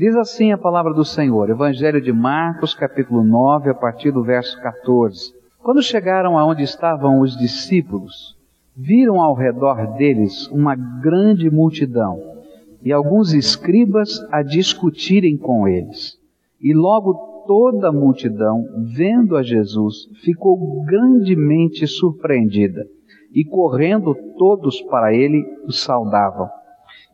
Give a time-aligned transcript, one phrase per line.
[0.00, 4.58] Diz assim a palavra do Senhor, Evangelho de Marcos, capítulo 9, a partir do verso
[4.62, 5.34] 14.
[5.62, 8.34] Quando chegaram aonde estavam os discípulos,
[8.74, 12.18] viram ao redor deles uma grande multidão
[12.82, 16.18] e alguns escribas a discutirem com eles.
[16.58, 18.64] E logo toda a multidão,
[18.96, 22.86] vendo a Jesus, ficou grandemente surpreendida
[23.34, 26.48] e correndo todos para ele o saudavam.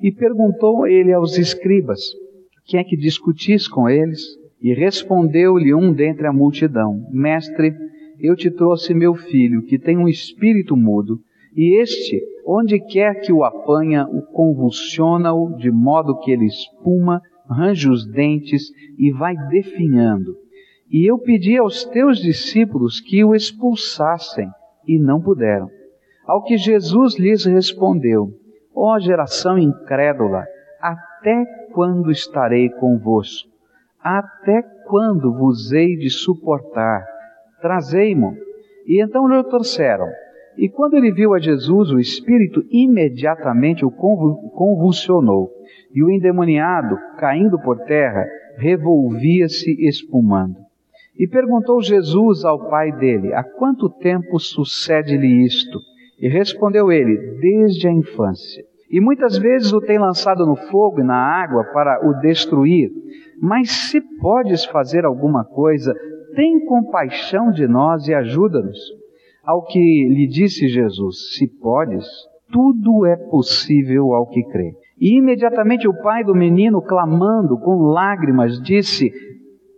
[0.01, 2.01] E perguntou ele aos escribas:
[2.67, 4.21] Quem é que discutis com eles?
[4.61, 7.73] E respondeu-lhe um dentre a multidão: Mestre,
[8.19, 11.21] eu te trouxe meu filho, que tem um espírito mudo,
[11.55, 17.89] e este, onde quer que o apanha, o convulsiona-o, de modo que ele espuma, range
[17.89, 20.35] os dentes e vai definhando.
[20.91, 24.49] E eu pedi aos teus discípulos que o expulsassem,
[24.87, 25.69] e não puderam.
[26.27, 28.31] Ao que Jesus lhes respondeu:
[28.75, 30.45] Ó oh, geração incrédula,
[30.81, 31.45] até
[31.77, 33.51] quando estarei convosco?
[34.03, 37.05] Até quando vos hei de suportar?
[37.61, 38.35] Trazei-mo.
[38.87, 40.07] E então lhe trouxeram.
[40.57, 45.51] E quando ele viu a Jesus, o Espírito imediatamente o convulsionou,
[45.95, 48.25] e o endemoniado, caindo por terra,
[48.57, 50.57] revolvia-se espumando.
[51.19, 55.79] E perguntou Jesus ao pai dele: Há quanto tempo sucede-lhe isto?
[56.19, 58.65] E respondeu ele: Desde a infância.
[58.91, 62.91] E muitas vezes o tem lançado no fogo e na água para o destruir.
[63.41, 65.95] Mas se podes fazer alguma coisa,
[66.35, 68.79] tem compaixão de nós e ajuda-nos.
[69.45, 72.07] Ao que lhe disse Jesus: Se podes,
[72.53, 74.73] tudo é possível ao que crê.
[74.99, 79.11] E imediatamente o pai do menino, clamando com lágrimas, disse: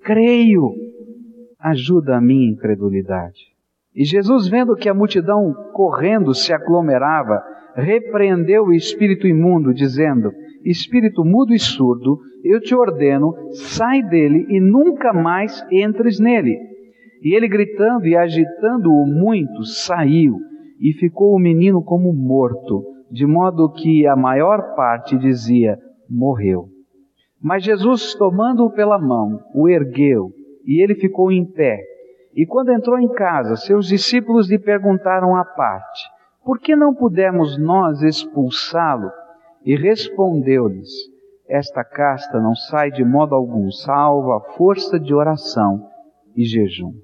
[0.03, 0.73] Creio,
[1.59, 3.59] ajuda a minha incredulidade.
[3.95, 7.43] E Jesus, vendo que a multidão correndo se aglomerava,
[7.79, 10.33] repreendeu o espírito imundo, dizendo:
[10.65, 13.35] Espírito mudo e surdo, eu te ordeno,
[13.75, 16.59] sai dele e nunca mais entres nele.
[17.23, 20.37] E ele, gritando e agitando-o muito, saiu,
[20.81, 25.79] e ficou o menino como morto, de modo que a maior parte dizia:
[26.09, 26.67] Morreu.
[27.41, 30.31] Mas Jesus, tomando-o pela mão, o ergueu,
[30.67, 31.79] e ele ficou em pé
[32.39, 36.05] e quando entrou em casa, seus discípulos lhe perguntaram à parte:
[36.45, 39.11] Por que não pudemos nós expulsá-lo?
[39.65, 40.89] E respondeu-lhes:
[41.49, 45.89] Esta casta não sai de modo algum, salvo a força de oração
[46.37, 46.95] e jejum.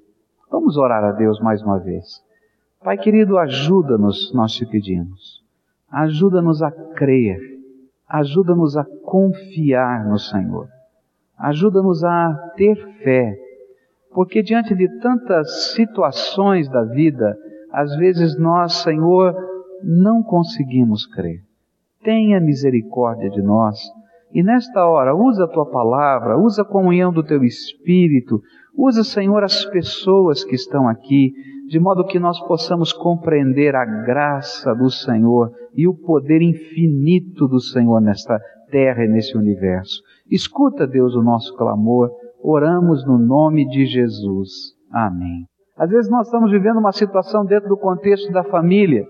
[0.51, 2.23] Vamos orar a Deus mais uma vez.
[2.83, 5.43] Pai querido, ajuda-nos, nós te pedimos.
[5.91, 7.39] Ajuda-nos a crer.
[8.09, 10.69] Ajuda-nos a confiar no Senhor.
[11.37, 13.45] Ajuda-nos a ter fé
[14.15, 17.37] porque diante de tantas situações da vida,
[17.75, 19.35] às vezes nós, Senhor,
[19.83, 21.41] não conseguimos crer.
[22.03, 23.79] Tenha misericórdia de nós.
[24.33, 28.41] E nesta hora, usa a tua palavra, usa a comunhão do teu espírito,
[28.77, 31.33] usa, Senhor, as pessoas que estão aqui,
[31.69, 37.61] de modo que nós possamos compreender a graça do Senhor e o poder infinito do
[37.61, 38.41] Senhor nesta
[38.71, 40.03] terra e nesse universo.
[40.31, 42.11] Escuta, Deus, o nosso clamor
[42.47, 44.75] Oramos no nome de Jesus.
[44.93, 45.47] Amém.
[45.77, 49.05] Às vezes nós estamos vivendo uma situação dentro do contexto da família,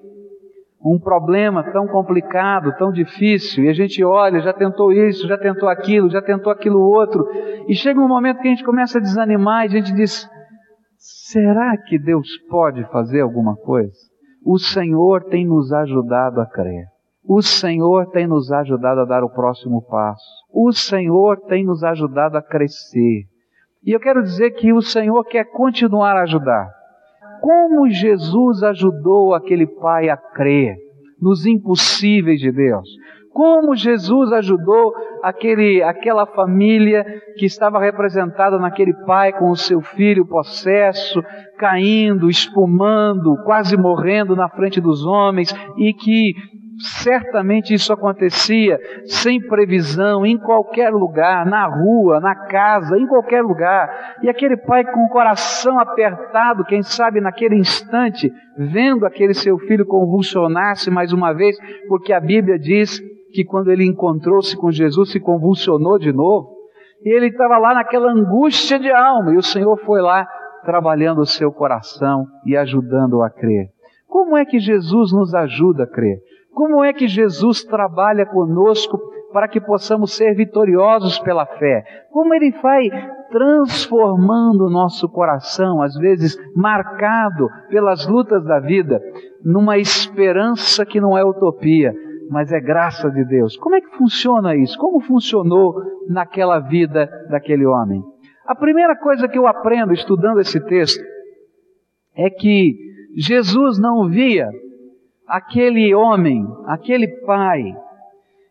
[0.85, 5.69] um problema tão complicado, tão difícil, e a gente olha, já tentou isso, já tentou
[5.69, 7.27] aquilo, já tentou aquilo outro,
[7.67, 10.29] e chega um momento que a gente começa a desanimar e a gente diz:
[10.97, 13.97] será que Deus pode fazer alguma coisa?
[14.45, 16.85] O Senhor tem nos ajudado a crer.
[17.27, 20.45] O Senhor tem nos ajudado a dar o próximo passo.
[20.53, 23.25] O Senhor tem nos ajudado a crescer.
[23.87, 26.71] E eu quero dizer que o Senhor quer continuar a ajudar.
[27.41, 30.77] Como Jesus ajudou aquele pai a crer
[31.21, 32.89] nos impossíveis de Deus.
[33.31, 37.05] Como Jesus ajudou aquele, aquela família
[37.37, 41.21] que estava representada naquele pai com o seu filho possesso,
[41.59, 46.35] caindo, espumando, quase morrendo na frente dos homens, e que
[46.79, 54.17] Certamente isso acontecia sem previsão, em qualquer lugar, na rua, na casa, em qualquer lugar.
[54.23, 59.87] E aquele pai com o coração apertado, quem sabe naquele instante, vendo aquele seu filho
[59.87, 61.57] convulsionar-se mais uma vez,
[61.89, 63.01] porque a Bíblia diz
[63.33, 66.55] que quando ele encontrou-se com Jesus, se convulsionou de novo.
[67.05, 70.27] E ele estava lá naquela angústia de alma, e o Senhor foi lá
[70.65, 73.69] trabalhando o seu coração e ajudando-o a crer.
[74.09, 76.19] Como é que Jesus nos ajuda a crer?
[76.55, 78.97] Como é que Jesus trabalha conosco
[79.33, 81.85] para que possamos ser vitoriosos pela fé?
[82.13, 82.89] Como Ele vai
[83.31, 89.03] transformando o nosso coração, às vezes marcado pelas lutas da vida,
[89.45, 91.93] numa esperança que não é utopia,
[92.31, 93.57] mas é graça de Deus.
[93.57, 94.79] Como é que funciona isso?
[94.79, 95.75] Como funcionou
[96.09, 98.01] naquela vida daquele homem?
[98.47, 101.03] A primeira coisa que eu aprendo estudando esse texto
[102.17, 102.77] é que
[103.17, 104.49] Jesus não via
[105.27, 107.63] aquele homem, aquele pai,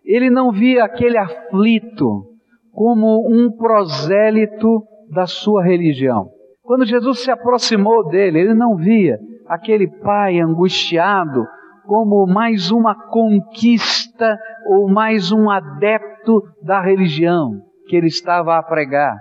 [0.04, 2.26] ele não via aquele aflito
[2.72, 6.30] como um prosélito da sua religião.
[6.62, 11.46] Quando Jesus se aproximou dele, ele não via aquele pai angustiado
[11.86, 14.38] como mais uma conquista
[14.68, 19.16] ou mais um adepto da religião que ele estava a pregar.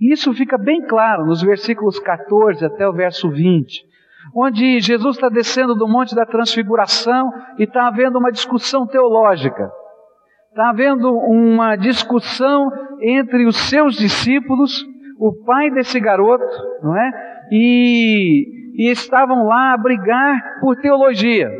[0.00, 3.84] E isso fica bem claro nos versículos 14 até o verso 20,
[4.34, 9.70] onde Jesus está descendo do Monte da Transfiguração e está havendo uma discussão teológica.
[10.50, 12.70] Está havendo uma discussão
[13.00, 14.84] entre os seus discípulos,
[15.18, 16.44] o pai desse garoto,
[16.82, 17.12] não é?
[17.50, 21.50] E, e estavam lá a brigar por teologia.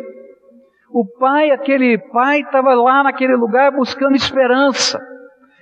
[0.91, 5.01] O pai, aquele pai, estava lá naquele lugar buscando esperança.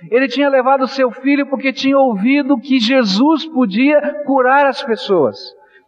[0.09, 5.37] Ele tinha levado seu filho porque tinha ouvido que Jesus podia curar as pessoas.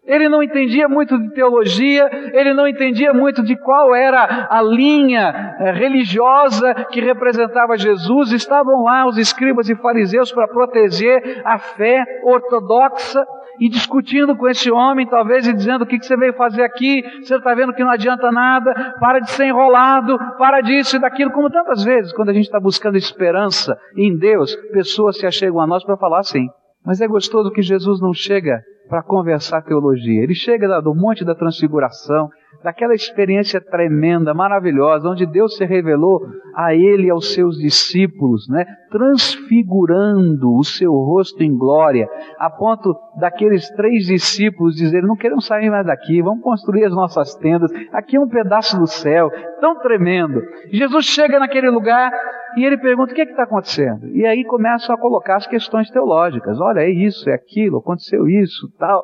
[0.09, 5.55] Ele não entendia muito de teologia, ele não entendia muito de qual era a linha
[5.59, 8.31] eh, religiosa que representava Jesus.
[8.31, 13.23] Estavam lá os escribas e fariseus para proteger a fé ortodoxa
[13.59, 17.03] e discutindo com esse homem, talvez, e dizendo: o que, que você veio fazer aqui?
[17.21, 21.31] Você está vendo que não adianta nada, para de ser enrolado, para disso e daquilo.
[21.31, 25.67] Como tantas vezes, quando a gente está buscando esperança em Deus, pessoas se achegam a
[25.67, 26.47] nós para falar assim.
[26.89, 30.23] Mas é gostoso que Jesus não chega para conversar teologia.
[30.23, 32.27] Ele chega do Monte da Transfiguração,
[32.63, 36.19] daquela experiência tremenda, maravilhosa, onde Deus se revelou
[36.55, 42.09] a ele e aos seus discípulos, né, transfigurando o seu rosto em glória,
[42.39, 47.35] a ponto daqueles três discípulos dizerem: Não queremos sair mais daqui, vamos construir as nossas
[47.35, 49.29] tendas, aqui é um pedaço do céu,
[49.61, 50.41] tão tremendo.
[50.71, 52.11] Jesus chega naquele lugar
[52.57, 54.07] e ele pergunta: O que é está acontecendo?
[54.07, 58.71] E aí começam a colocar as questões teológicas: Olha, é isso, é aquilo, aconteceu isso,
[58.77, 59.03] tal.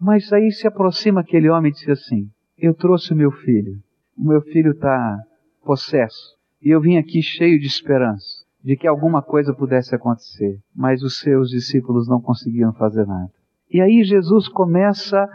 [0.00, 2.28] Mas aí se aproxima aquele homem e diz assim:
[2.62, 3.82] eu trouxe o meu filho.
[4.16, 5.18] O meu filho está
[5.64, 6.36] possesso.
[6.62, 10.60] E eu vim aqui cheio de esperança de que alguma coisa pudesse acontecer.
[10.72, 13.32] Mas os seus discípulos não conseguiam fazer nada.
[13.68, 15.28] E aí Jesus começa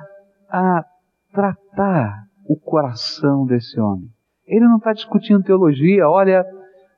[0.49, 0.85] a
[1.33, 4.07] tratar o coração desse homem.
[4.45, 6.45] Ele não está discutindo teologia, olha,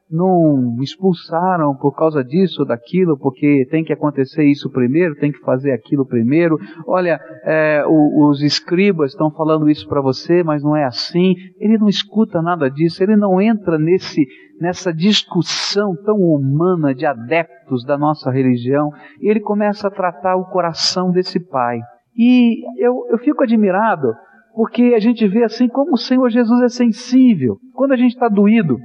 [0.09, 5.71] não expulsaram por causa disso daquilo, porque tem que acontecer isso primeiro, tem que fazer
[5.71, 6.57] aquilo primeiro.
[6.87, 11.35] Olha, é, o, os escribas estão falando isso para você, mas não é assim.
[11.59, 14.25] Ele não escuta nada disso, ele não entra nesse,
[14.59, 18.89] nessa discussão tão humana de adeptos da nossa religião.
[19.21, 21.79] Ele começa a tratar o coração desse pai.
[22.17, 24.07] E eu, eu fico admirado,
[24.55, 27.57] porque a gente vê assim como o Senhor Jesus é sensível.
[27.73, 28.77] Quando a gente está doído,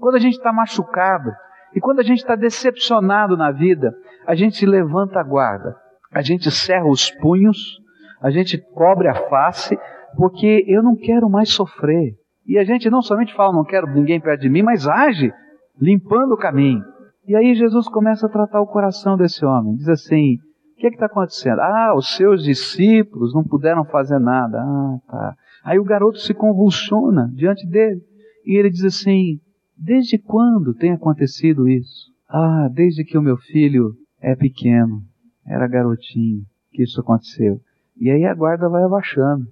[0.00, 1.30] quando a gente está machucado
[1.74, 3.94] e quando a gente está decepcionado na vida,
[4.26, 5.76] a gente levanta a guarda,
[6.12, 7.78] a gente cerra os punhos,
[8.20, 9.78] a gente cobre a face,
[10.16, 12.14] porque eu não quero mais sofrer.
[12.46, 15.32] E a gente não somente fala, não quero ninguém perto de mim, mas age,
[15.80, 16.82] limpando o caminho.
[17.26, 19.76] E aí Jesus começa a tratar o coração desse homem.
[19.76, 21.60] Diz assim: o que é está acontecendo?
[21.60, 24.58] Ah, os seus discípulos não puderam fazer nada.
[24.58, 25.34] Ah, tá.
[25.62, 28.00] Aí o garoto se convulsiona diante dele.
[28.44, 29.38] E ele diz assim:
[29.82, 32.12] Desde quando tem acontecido isso?
[32.28, 35.00] Ah, desde que o meu filho é pequeno,
[35.46, 37.58] era garotinho, que isso aconteceu.
[37.98, 39.46] E aí a guarda vai abaixando.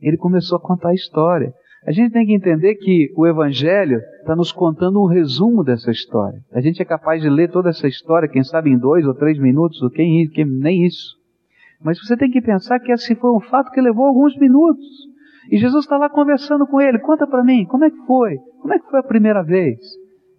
[0.00, 1.52] Ele começou a contar a história.
[1.86, 6.40] A gente tem que entender que o Evangelho está nos contando um resumo dessa história.
[6.50, 9.38] A gente é capaz de ler toda essa história, quem sabe em dois ou três
[9.38, 11.14] minutos, ou quem, quem nem isso.
[11.82, 14.86] Mas você tem que pensar que esse foi um fato que levou alguns minutos.
[15.50, 16.98] E Jesus está lá conversando com ele.
[16.98, 18.36] Conta para mim, como é que foi?
[18.60, 19.78] Como é que foi a primeira vez?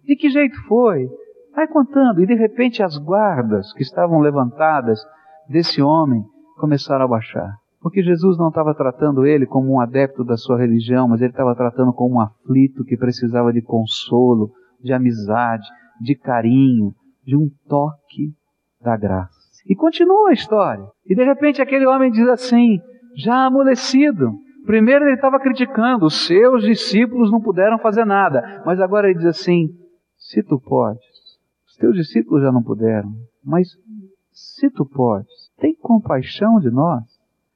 [0.04, 1.06] De que jeito foi?
[1.54, 2.22] Vai contando.
[2.22, 5.00] E de repente as guardas que estavam levantadas
[5.48, 6.22] desse homem
[6.58, 7.50] começaram a baixar.
[7.80, 11.54] Porque Jesus não estava tratando ele como um adepto da sua religião, mas ele estava
[11.54, 14.50] tratando como um aflito que precisava de consolo,
[14.82, 15.66] de amizade,
[16.00, 16.92] de carinho,
[17.24, 18.34] de um toque
[18.80, 19.30] da graça.
[19.68, 20.84] E continua a história.
[21.06, 22.80] E de repente aquele homem diz assim,
[23.16, 24.32] já amolecido,
[24.66, 28.62] Primeiro ele estava criticando, os seus discípulos não puderam fazer nada.
[28.66, 29.68] Mas agora ele diz assim:
[30.18, 31.00] se tu podes,
[31.68, 33.68] os teus discípulos já não puderam, mas
[34.32, 37.04] se tu podes, tem compaixão de nós.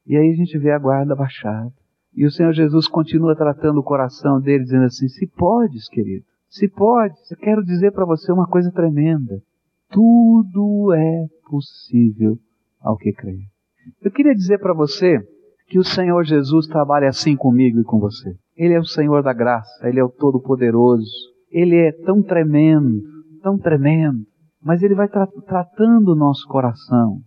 [0.06, 1.72] E aí a gente vê a guarda baixada.
[2.14, 6.68] E o Senhor Jesus continua tratando o coração dele, dizendo assim: se podes, querido, se
[6.68, 9.42] podes, eu quero dizer para você uma coisa tremenda.
[9.90, 12.38] Tudo é possível
[12.80, 13.40] ao que crê.
[14.00, 15.18] Eu queria dizer para você
[15.70, 18.34] que o Senhor Jesus trabalhe assim comigo e com você.
[18.56, 23.00] Ele é o Senhor da graça, Ele é o Todo-Poderoso, ele é tão tremendo,
[23.42, 24.20] tão tremendo,
[24.62, 27.18] mas ele vai tra tratando o nosso coração.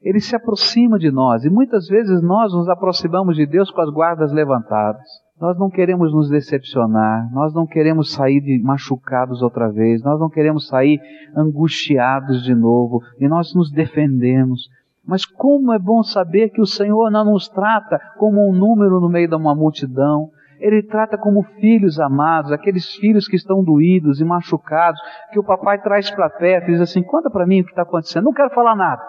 [0.00, 3.90] Ele se aproxima de nós e muitas vezes nós nos aproximamos de Deus com as
[3.90, 5.02] guardas levantadas.
[5.40, 10.28] Nós não queremos nos decepcionar, nós não queremos sair de machucados outra vez, nós não
[10.28, 11.00] queremos sair
[11.36, 14.68] angustiados de novo e nós nos defendemos.
[15.06, 19.08] Mas como é bom saber que o Senhor não nos trata como um número no
[19.08, 20.30] meio de uma multidão,
[20.60, 25.00] ele trata como filhos amados, aqueles filhos que estão doídos e machucados,
[25.32, 27.82] que o papai traz para perto e diz assim: conta para mim o que está
[27.82, 28.24] acontecendo.
[28.24, 29.02] Não quero falar nada,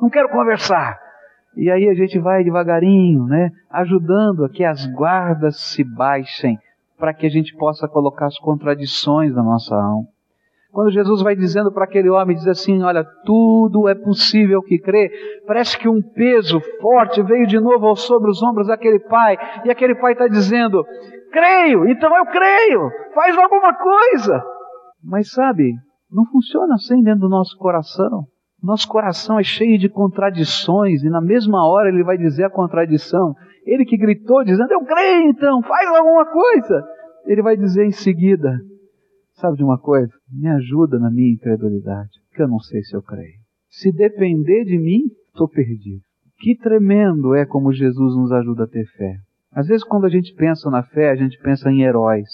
[0.00, 0.98] não quero conversar.
[1.56, 6.58] E aí a gente vai devagarinho, né, ajudando a que as guardas se baixem
[6.98, 10.08] para que a gente possa colocar as contradições da nossa alma.
[10.76, 15.10] Quando Jesus vai dizendo para aquele homem, diz assim: Olha, tudo é possível que crê.
[15.46, 19.94] Parece que um peso forte veio de novo sobre os ombros daquele pai, e aquele
[19.94, 20.84] pai está dizendo:
[21.32, 24.44] Creio, então eu creio, faz alguma coisa.
[25.02, 25.72] Mas sabe,
[26.12, 28.24] não funciona assim dentro do nosso coração.
[28.62, 33.34] Nosso coração é cheio de contradições, e na mesma hora ele vai dizer a contradição.
[33.64, 36.84] Ele que gritou dizendo: Eu creio, então, faz alguma coisa.
[37.24, 38.58] Ele vai dizer em seguida:
[39.36, 40.12] Sabe de uma coisa?
[40.32, 43.38] Me ajuda na minha incredulidade, porque eu não sei se eu creio.
[43.68, 46.00] Se depender de mim, estou perdido.
[46.38, 49.18] Que tremendo é como Jesus nos ajuda a ter fé.
[49.52, 52.30] Às vezes, quando a gente pensa na fé, a gente pensa em heróis,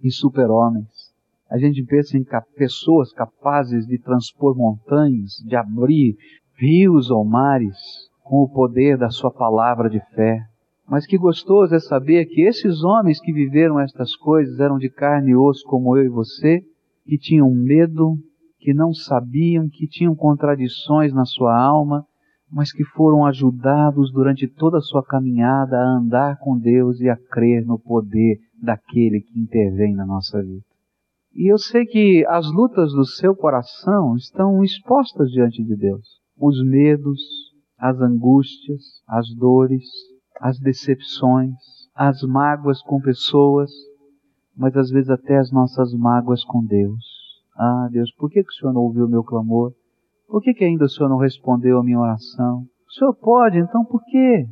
[0.00, 1.12] em super-homens.
[1.50, 2.24] A gente pensa em
[2.56, 6.16] pessoas capazes de transpor montanhas, de abrir
[6.56, 7.78] rios ou mares
[8.22, 10.40] com o poder da sua palavra de fé.
[10.88, 15.30] Mas que gostoso é saber que esses homens que viveram estas coisas eram de carne
[15.30, 16.62] e osso como eu e você,
[17.04, 18.16] que tinham medo,
[18.58, 22.04] que não sabiam, que tinham contradições na sua alma,
[22.50, 27.16] mas que foram ajudados durante toda a sua caminhada a andar com Deus e a
[27.16, 30.64] crer no poder daquele que intervém na nossa vida.
[31.34, 36.06] E eu sei que as lutas do seu coração estão expostas diante de Deus.
[36.38, 37.20] Os medos,
[37.76, 39.84] as angústias, as dores,
[40.44, 41.54] as decepções,
[41.96, 43.70] as mágoas com pessoas,
[44.54, 47.02] mas às vezes até as nossas mágoas com Deus.
[47.56, 49.72] Ah, Deus, por que, que o Senhor não ouviu o meu clamor?
[50.28, 52.58] Por que, que ainda o Senhor não respondeu a minha oração?
[52.86, 54.44] O Senhor pode, então por quê?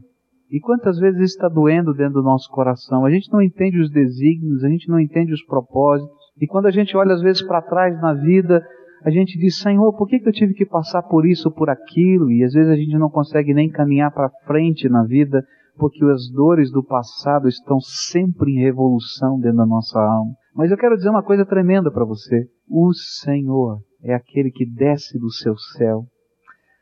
[0.51, 3.05] E quantas vezes isso está doendo dentro do nosso coração?
[3.05, 6.17] A gente não entende os desígnios, a gente não entende os propósitos.
[6.41, 8.67] E quando a gente olha às vezes para trás na vida,
[9.05, 12.31] a gente diz, Senhor, por que, que eu tive que passar por isso por aquilo?
[12.31, 15.45] E às vezes a gente não consegue nem caminhar para frente na vida
[15.77, 20.33] porque as dores do passado estão sempre em revolução dentro da nossa alma.
[20.55, 22.49] Mas eu quero dizer uma coisa tremenda para você.
[22.69, 26.05] O Senhor é aquele que desce do seu céu,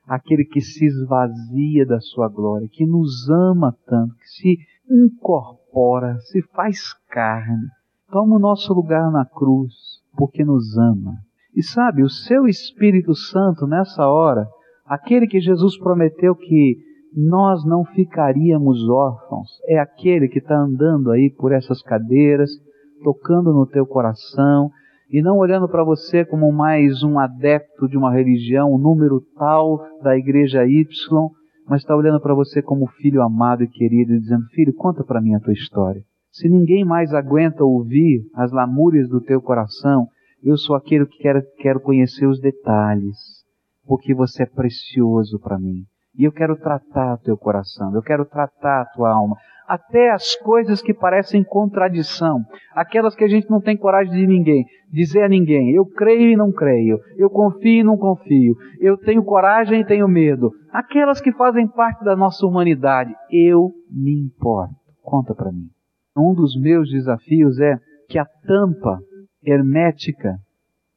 [0.06, 4.58] aquele que se esvazia da sua glória, que nos ama tanto, que se
[4.90, 7.68] incorpora, se faz carne,
[8.10, 9.72] toma o nosso lugar na cruz,
[10.16, 11.14] porque nos ama.
[11.54, 14.48] E sabe, o seu Espírito Santo nessa hora,
[14.84, 16.76] aquele que Jesus prometeu que
[17.16, 19.48] nós não ficaríamos órfãos.
[19.66, 22.50] É aquele que está andando aí por essas cadeiras,
[23.02, 24.70] tocando no teu coração
[25.10, 29.80] e não olhando para você como mais um adepto de uma religião, um número tal
[30.02, 30.84] da igreja Y,
[31.66, 35.20] mas está olhando para você como filho amado e querido e dizendo: Filho, conta para
[35.20, 36.02] mim a tua história.
[36.30, 40.06] Se ninguém mais aguenta ouvir as lamúrias do teu coração,
[40.42, 43.16] eu sou aquele que quero, quero conhecer os detalhes,
[43.84, 45.84] porque você é precioso para mim.
[46.20, 49.38] E eu quero tratar teu coração, eu quero tratar a tua alma.
[49.66, 54.66] Até as coisas que parecem contradição, aquelas que a gente não tem coragem de ninguém,
[54.92, 59.24] dizer a ninguém, eu creio e não creio, eu confio e não confio, eu tenho
[59.24, 60.50] coragem e tenho medo.
[60.70, 64.74] Aquelas que fazem parte da nossa humanidade, eu me importo.
[65.02, 65.70] Conta para mim.
[66.14, 67.78] Um dos meus desafios é
[68.10, 68.98] que a tampa
[69.42, 70.36] hermética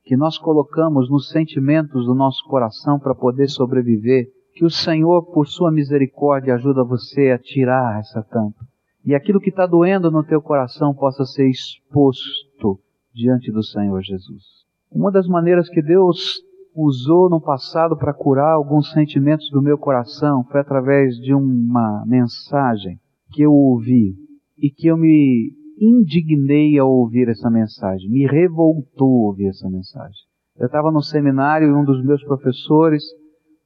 [0.03, 5.47] que nós colocamos nos sentimentos do nosso coração para poder sobreviver que o Senhor, por
[5.47, 8.65] sua misericórdia, ajuda você a tirar essa tampa.
[9.05, 12.79] E aquilo que está doendo no teu coração possa ser exposto
[13.13, 14.43] diante do Senhor Jesus.
[14.91, 16.41] Uma das maneiras que Deus
[16.75, 22.99] usou no passado para curar alguns sentimentos do meu coração foi através de uma mensagem
[23.31, 24.15] que eu ouvi
[24.57, 30.21] e que eu me indignei ao ouvir essa mensagem, me revoltou ouvir essa mensagem.
[30.57, 33.03] Eu estava no seminário e um dos meus professores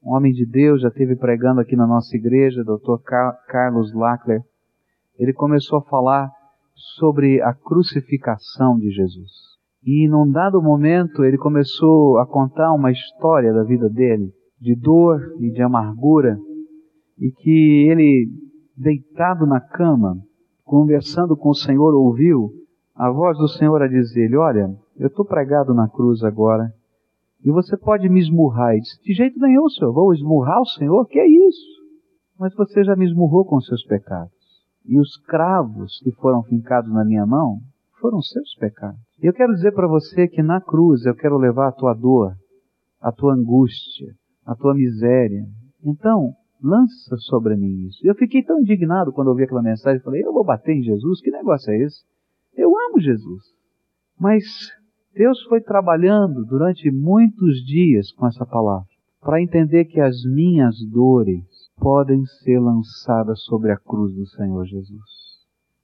[0.02, 3.02] um homem de Deus, já esteve pregando aqui na nossa igreja, Dr.
[3.48, 4.40] Carlos Lackler.
[5.18, 6.30] Ele começou a falar
[6.96, 9.30] sobre a crucificação de Jesus.
[9.84, 15.20] E num dado momento ele começou a contar uma história da vida dele, de dor
[15.40, 16.38] e de amargura,
[17.18, 18.28] e que ele,
[18.76, 20.18] deitado na cama,
[20.64, 22.50] conversando com o Senhor, ouviu
[22.94, 26.72] a voz do Senhor a dizer-lhe: Olha, eu estou pregado na cruz agora,
[27.44, 28.74] e você pode me esmurrar.
[28.74, 31.06] E disse, de jeito nenhum, senhor, vou esmurrar o senhor?
[31.06, 31.78] Que é isso?
[32.38, 34.32] Mas você já me esmurrou com seus pecados.
[34.84, 37.58] E os cravos que foram fincados na minha mão
[38.00, 39.00] foram seus pecados.
[39.22, 42.34] E eu quero dizer para você que na cruz eu quero levar a tua dor,
[43.00, 44.14] a tua angústia,
[44.46, 45.44] a tua miséria.
[45.84, 48.00] Então, lança sobre mim isso.
[48.06, 51.20] Eu fiquei tão indignado quando ouvi aquela mensagem, falei, eu vou bater em Jesus?
[51.20, 52.02] Que negócio é esse?
[52.56, 53.42] Eu amo Jesus.
[54.18, 54.44] Mas
[55.18, 58.86] Deus foi trabalhando durante muitos dias com essa palavra,
[59.20, 61.44] para entender que as minhas dores
[61.76, 65.10] podem ser lançadas sobre a cruz do Senhor Jesus.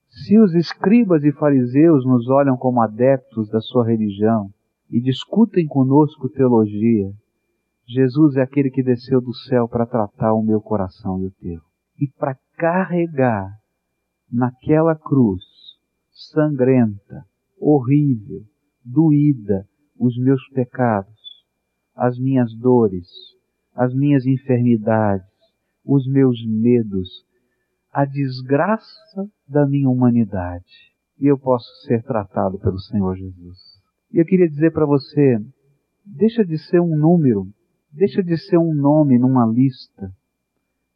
[0.09, 4.50] Se os escribas e fariseus nos olham como adeptos da sua religião
[4.88, 7.11] e discutem conosco teologia,
[7.88, 11.61] Jesus é aquele que desceu do céu para tratar o meu coração e o teu.
[12.00, 13.50] E para carregar
[14.31, 15.43] naquela cruz
[16.33, 17.25] sangrenta,
[17.59, 18.45] horrível,
[18.85, 19.67] doída,
[19.99, 21.14] os meus pecados,
[21.95, 23.09] as minhas dores,
[23.75, 25.26] as minhas enfermidades,
[25.85, 27.25] os meus medos,
[27.93, 30.93] a desgraça da minha humanidade.
[31.19, 33.59] E eu posso ser tratado pelo Senhor Jesus.
[34.12, 35.38] E eu queria dizer para você,
[36.05, 37.49] deixa de ser um número
[37.95, 40.12] deixa de ser um nome numa lista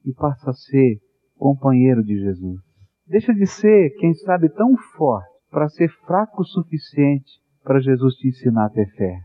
[0.04, 1.00] e passa a ser
[1.36, 2.60] companheiro de Jesus.
[3.06, 8.28] Deixa de ser, quem sabe, tão forte para ser fraco o suficiente para Jesus te
[8.28, 9.20] ensinar a ter fé.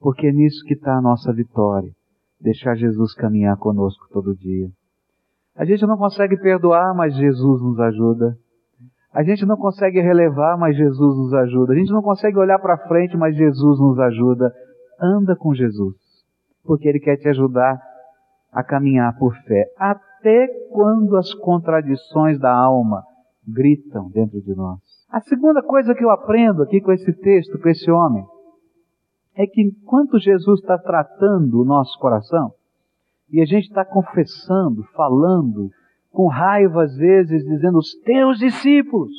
[0.00, 1.92] Porque é nisso que está a nossa vitória.
[2.40, 4.68] Deixar Jesus caminhar conosco todo dia.
[5.54, 8.34] A gente não consegue perdoar, mas Jesus nos ajuda.
[9.12, 11.74] A gente não consegue relevar, mas Jesus nos ajuda.
[11.74, 14.50] A gente não consegue olhar para frente, mas Jesus nos ajuda.
[14.98, 16.02] Anda com Jesus
[16.64, 17.80] porque Ele quer te ajudar
[18.52, 23.02] a caminhar por fé, até quando as contradições da alma
[23.46, 24.80] gritam dentro de nós.
[25.12, 28.24] A segunda coisa que eu aprendo aqui com esse texto, com esse homem,
[29.36, 32.50] é que enquanto Jesus está tratando o nosso coração,
[33.30, 35.68] e a gente está confessando, falando,
[36.10, 39.12] com raiva às vezes, dizendo os teus discípulos,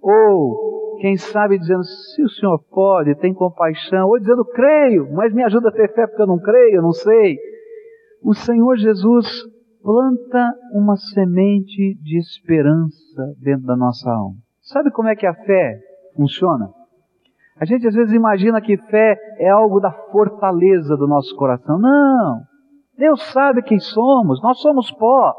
[0.00, 5.42] ou quem sabe dizendo, se o Senhor pode, tem compaixão, ou dizendo, creio, mas me
[5.42, 7.38] ajuda a ter fé porque eu não creio, eu não sei.
[8.22, 9.26] O Senhor Jesus
[9.82, 14.43] planta uma semente de esperança dentro da nossa alma.
[14.64, 15.78] Sabe como é que a fé
[16.16, 16.70] funciona?
[17.60, 21.78] A gente às vezes imagina que fé é algo da fortaleza do nosso coração.
[21.78, 22.40] Não!
[22.96, 25.34] Deus sabe quem somos, nós somos pó.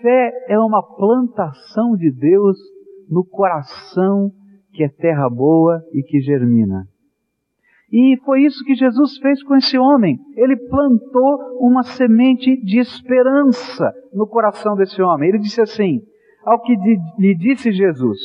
[0.00, 2.56] Fé é uma plantação de Deus
[3.10, 4.30] no coração
[4.72, 6.84] que é terra boa e que germina.
[7.90, 10.18] E foi isso que Jesus fez com esse homem.
[10.36, 15.28] Ele plantou uma semente de esperança no coração desse homem.
[15.28, 16.00] Ele disse assim:
[16.44, 16.74] ao que
[17.18, 18.18] lhe disse Jesus,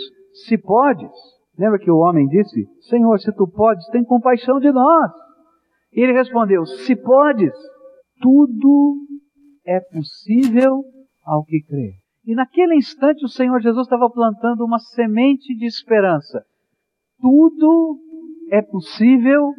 [0.46, 1.12] se podes,
[1.58, 5.12] lembra que o homem disse, Senhor, se tu podes, tem compaixão de nós.
[5.94, 7.54] E ele respondeu, se podes,
[8.22, 8.96] tudo
[9.66, 10.84] é possível
[11.26, 11.94] ao que crê.
[12.26, 16.44] E naquele instante o Senhor Jesus estava plantando uma semente de esperança.
[17.22, 17.98] Tudo
[18.52, 19.54] é possível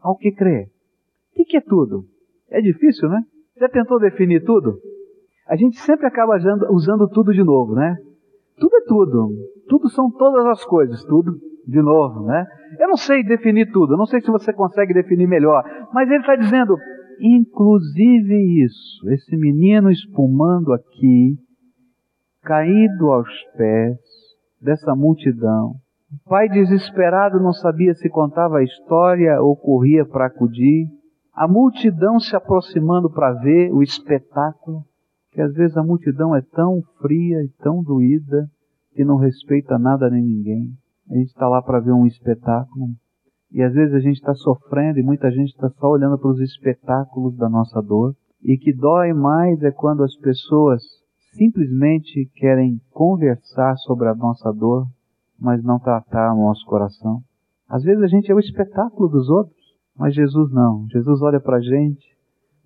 [0.00, 0.68] ao que crê.
[1.36, 2.04] O que é tudo?
[2.48, 3.22] É difícil, né?
[3.58, 4.78] Já tentou definir tudo?
[5.48, 6.36] A gente sempre acaba
[6.70, 7.96] usando tudo de novo, né?
[8.58, 9.28] Tudo é tudo.
[9.72, 11.32] Tudo são todas as coisas, tudo
[11.66, 12.46] de novo, né?
[12.78, 16.36] Eu não sei definir tudo, não sei se você consegue definir melhor, mas ele está
[16.36, 16.76] dizendo,
[17.18, 21.38] inclusive isso, esse menino espumando aqui,
[22.42, 23.96] caído aos pés
[24.60, 25.70] dessa multidão.
[26.12, 30.86] O pai desesperado não sabia se contava a história ou corria para acudir.
[31.34, 34.82] A multidão se aproximando para ver o espetáculo,
[35.30, 38.50] que às vezes a multidão é tão fria e tão doída
[38.94, 40.72] que não respeita nada nem ninguém.
[41.10, 42.88] A gente está lá para ver um espetáculo
[43.52, 46.40] e às vezes a gente está sofrendo e muita gente está só olhando para os
[46.40, 48.14] espetáculos da nossa dor.
[48.42, 50.82] E que dói mais é quando as pessoas
[51.34, 54.86] simplesmente querem conversar sobre a nossa dor,
[55.38, 57.20] mas não tratar o nosso coração.
[57.68, 59.62] Às vezes a gente é o espetáculo dos outros,
[59.96, 60.86] mas Jesus não.
[60.88, 62.06] Jesus olha para a gente,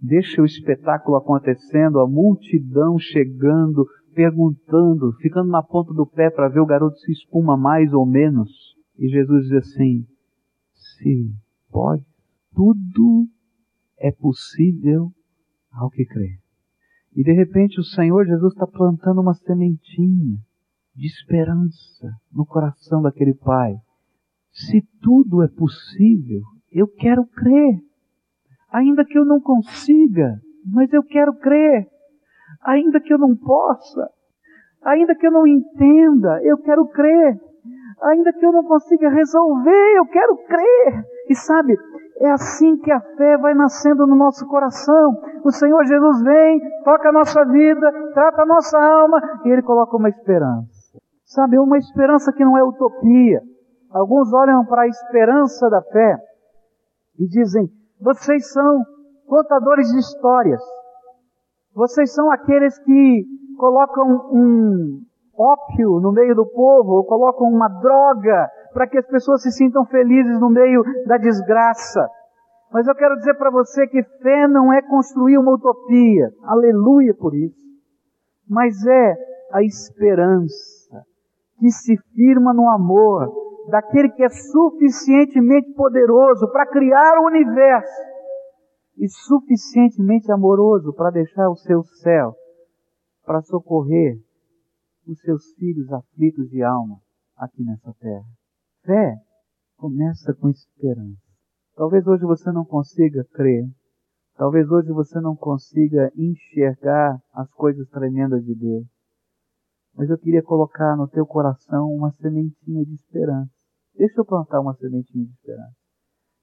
[0.00, 3.86] deixa o espetáculo acontecendo, a multidão chegando,
[4.16, 8.50] perguntando, ficando na ponta do pé para ver o garoto se espuma mais ou menos.
[8.98, 10.07] E Jesus diz assim:
[10.72, 11.31] se
[11.70, 12.02] pode,
[12.55, 13.29] tudo
[13.98, 15.12] é possível
[15.70, 16.38] ao que crê.
[17.14, 20.38] E de repente o Senhor Jesus está plantando uma sementinha
[20.94, 23.74] de esperança no coração daquele pai.
[24.50, 26.40] Se tudo é possível,
[26.72, 27.81] eu quero crer.
[28.72, 31.87] Ainda que eu não consiga, mas eu quero crer.
[32.64, 34.09] Ainda que eu não possa,
[34.85, 37.40] ainda que eu não entenda, eu quero crer.
[38.02, 41.04] Ainda que eu não consiga resolver, eu quero crer.
[41.28, 41.76] E sabe,
[42.18, 45.20] é assim que a fé vai nascendo no nosso coração.
[45.44, 49.96] O Senhor Jesus vem, toca a nossa vida, trata a nossa alma e Ele coloca
[49.96, 50.98] uma esperança.
[51.24, 53.40] Sabe, uma esperança que não é utopia.
[53.90, 56.16] Alguns olham para a esperança da fé
[57.18, 57.68] e dizem:
[58.00, 58.82] vocês são
[59.26, 60.61] contadores de histórias.
[61.76, 63.26] Vocês são aqueles que
[63.58, 65.02] colocam um
[65.36, 69.84] ópio no meio do povo, ou colocam uma droga para que as pessoas se sintam
[69.84, 72.08] felizes no meio da desgraça.
[72.72, 77.34] Mas eu quero dizer para você que fé não é construir uma utopia, aleluia por
[77.34, 77.66] isso,
[78.48, 79.14] mas é
[79.52, 81.04] a esperança
[81.58, 83.30] que se firma no amor
[83.70, 88.15] daquele que é suficientemente poderoso para criar o universo
[88.96, 92.35] e suficientemente amoroso para deixar o seu céu
[93.24, 94.18] para socorrer
[95.06, 97.00] os seus filhos aflitos de alma
[97.37, 98.24] aqui nessa terra.
[98.85, 99.16] Fé
[99.76, 101.20] começa com esperança.
[101.74, 103.68] Talvez hoje você não consiga crer.
[104.37, 108.87] Talvez hoje você não consiga enxergar as coisas tremendas de Deus.
[109.94, 113.52] Mas eu queria colocar no teu coração uma sementinha de esperança.
[113.94, 115.86] Deixa eu plantar uma sementinha de esperança.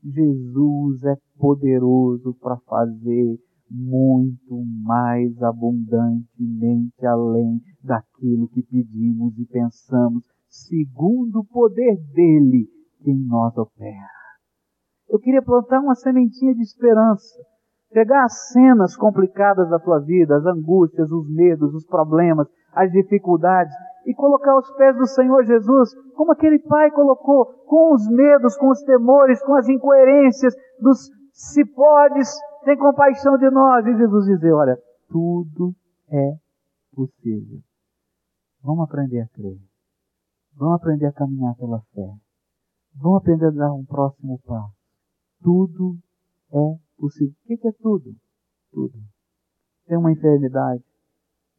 [0.03, 3.39] Jesus é poderoso para fazer
[3.69, 12.67] muito mais abundantemente além daquilo que pedimos e pensamos, segundo o poder dele
[13.01, 14.09] que em nós opera.
[15.09, 17.39] Eu queria plantar uma sementinha de esperança,
[17.91, 23.73] pegar as cenas complicadas da tua vida, as angústias, os medos, os problemas, as dificuldades,
[24.05, 28.69] e colocar aos pés do Senhor Jesus, como aquele pai colocou, com os medos, com
[28.69, 32.29] os temores, com as incoerências dos se podes,
[32.63, 33.85] tem compaixão de nós.
[33.85, 34.77] E Jesus dizer, olha,
[35.09, 35.73] tudo
[36.09, 36.35] é
[36.93, 37.59] possível.
[38.61, 39.57] Vamos aprender a crer.
[40.55, 42.13] Vamos aprender a caminhar pela fé.
[42.95, 44.75] Vamos aprender a dar um próximo passo.
[45.41, 45.97] Tudo
[46.51, 47.33] é possível.
[47.43, 48.15] O que é tudo?
[48.71, 48.93] Tudo.
[49.87, 50.83] Tem uma enfermidade?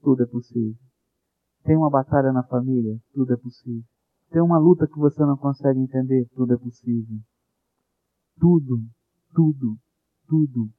[0.00, 0.76] Tudo é possível.
[1.64, 3.00] Tem uma batalha na família?
[3.14, 3.82] Tudo é possível.
[4.30, 6.28] Tem uma luta que você não consegue entender?
[6.34, 7.18] Tudo é possível.
[8.38, 8.82] Tudo,
[9.34, 9.78] tudo,
[10.28, 10.70] tudo,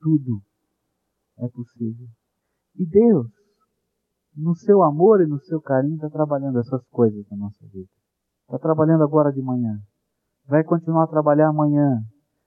[0.00, 0.42] tudo
[1.38, 2.06] é possível.
[2.76, 3.26] E Deus,
[4.36, 7.88] no seu amor e no seu carinho, está trabalhando essas coisas na nossa vida.
[8.42, 9.80] Está trabalhando agora de manhã.
[10.46, 12.00] Vai continuar a trabalhar amanhã.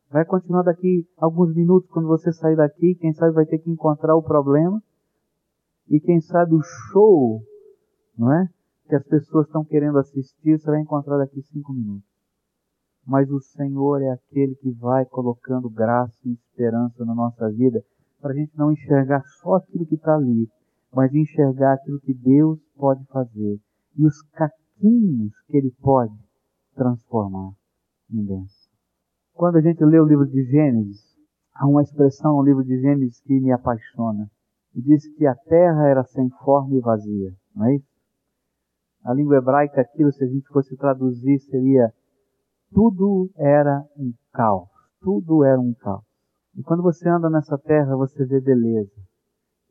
[0.10, 2.96] Vai continuar daqui alguns minutos quando você sair daqui.
[2.96, 4.82] Quem sabe vai ter que encontrar o problema.
[5.90, 7.42] E quem sabe o show
[8.18, 8.48] não é?
[8.88, 12.10] Que as pessoas estão querendo assistir, você vai encontrar daqui cinco minutos.
[13.06, 17.84] Mas o Senhor é aquele que vai colocando graça e esperança na nossa vida,
[18.20, 20.48] para a gente não enxergar só aquilo que está ali,
[20.94, 23.60] mas enxergar aquilo que Deus pode fazer
[23.98, 26.14] e os caquinhos que Ele pode
[26.76, 27.52] transformar
[28.12, 28.72] em bênção.
[29.34, 31.00] Quando a gente lê o livro de Gênesis,
[31.54, 34.30] há uma expressão no livro de Gênesis que me apaixona.
[34.74, 37.91] E diz que a terra era sem forma e vazia, não é isso?
[39.04, 41.92] Na língua hebraica, aquilo, se a gente fosse traduzir, seria
[42.74, 44.70] tudo era um caos.
[45.02, 46.06] Tudo era um caos.
[46.56, 48.96] E quando você anda nessa terra, você vê beleza.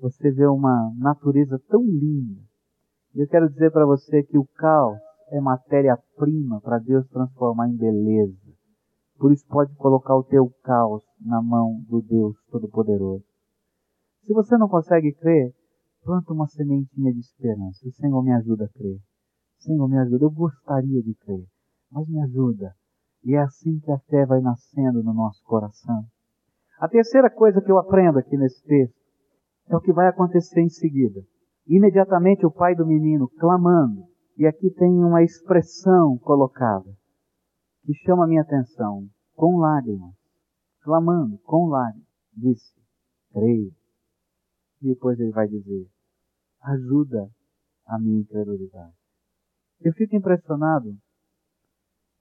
[0.01, 2.41] Você vê uma natureza tão linda.
[3.15, 7.77] E eu quero dizer para você que o caos é matéria-prima para Deus transformar em
[7.77, 8.37] beleza.
[9.19, 13.25] Por isso pode colocar o teu caos na mão do Deus Todo-Poderoso.
[14.25, 15.55] Se você não consegue crer,
[16.03, 17.87] planta uma sementinha de esperança.
[17.87, 18.99] O Senhor me ajuda a crer.
[19.61, 20.25] Senhor, me ajuda.
[20.25, 21.47] Eu gostaria de crer,
[21.91, 22.75] mas me ajuda.
[23.23, 26.05] E é assim que a fé vai nascendo no nosso coração.
[26.79, 28.99] A terceira coisa que eu aprendo aqui nesse texto
[29.69, 31.21] é o que vai acontecer em seguida.
[31.67, 34.05] Imediatamente o pai do menino clamando,
[34.37, 36.91] e aqui tem uma expressão colocada
[37.85, 40.15] que chama a minha atenção, com lágrimas,
[40.83, 42.75] clamando com lágrimas, disse,
[43.33, 43.73] creio.
[44.81, 45.87] E depois ele vai dizer,
[46.63, 47.31] ajuda
[47.87, 49.00] a minha incredulidade.
[49.83, 50.95] Eu fico impressionado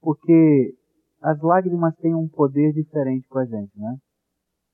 [0.01, 0.75] porque
[1.21, 3.97] as lágrimas têm um poder diferente com a gente, né?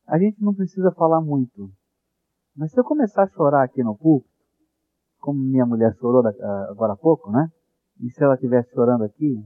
[0.08, 1.72] A gente não precisa falar muito.
[2.56, 4.32] Mas se eu começar a chorar aqui no púlpito,
[5.20, 6.24] como minha mulher chorou
[6.70, 7.50] agora há pouco, né?
[8.00, 9.44] E se ela estivesse chorando aqui,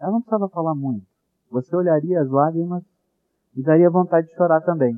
[0.00, 1.04] ela não precisava falar muito.
[1.50, 2.84] Você olharia as lágrimas
[3.56, 4.94] e daria vontade de chorar também.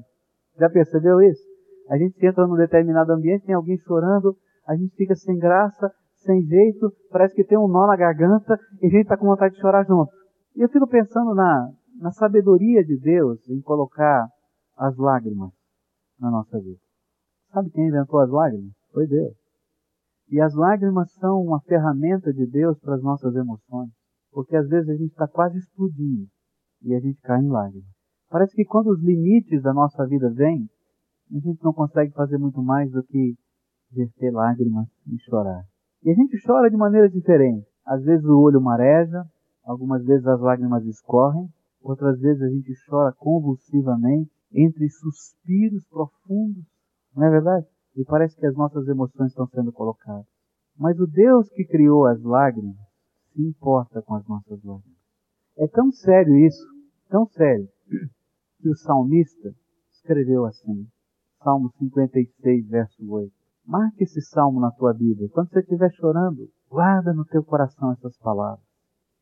[0.59, 1.42] Já percebeu isso?
[1.88, 6.43] A gente entra num determinado ambiente, tem alguém chorando, a gente fica sem graça, sem
[6.43, 9.61] jeito, parece que tem um nó na garganta e a gente está com vontade de
[9.61, 10.11] chorar junto.
[10.57, 14.29] E eu fico pensando na, na sabedoria de Deus em colocar
[14.77, 15.53] as lágrimas
[16.19, 16.81] na nossa vida.
[17.53, 18.73] Sabe quem inventou as lágrimas?
[18.93, 19.35] Foi Deus.
[20.31, 23.91] E as lágrimas são uma ferramenta de Deus para as nossas emoções.
[24.31, 26.27] Porque às vezes a gente está quase explodindo.
[26.83, 27.89] e a gente cai em lágrimas.
[28.29, 30.69] Parece que quando os limites da nossa vida vêm,
[31.31, 33.35] a gente não consegue fazer muito mais do que
[33.91, 35.65] verter lágrimas e chorar.
[36.03, 37.67] E a gente chora de maneira diferente.
[37.85, 39.25] Às vezes o olho mareja,
[39.65, 41.49] algumas vezes as lágrimas escorrem,
[41.83, 46.65] outras vezes a gente chora convulsivamente, entre suspiros profundos,
[47.15, 47.67] não é verdade?
[47.97, 50.27] E parece que as nossas emoções estão sendo colocadas.
[50.77, 52.77] Mas o Deus que criou as lágrimas
[53.33, 54.99] se importa com as nossas lágrimas.
[55.57, 56.65] É tão sério isso,
[57.09, 57.69] tão sério,
[58.61, 59.53] que o salmista
[59.91, 60.87] escreveu assim,
[61.43, 63.38] Salmo 56, verso 8.
[63.69, 65.29] Marque esse salmo na tua Bíblia.
[65.29, 68.65] Quando você estiver chorando, guarda no teu coração essas palavras.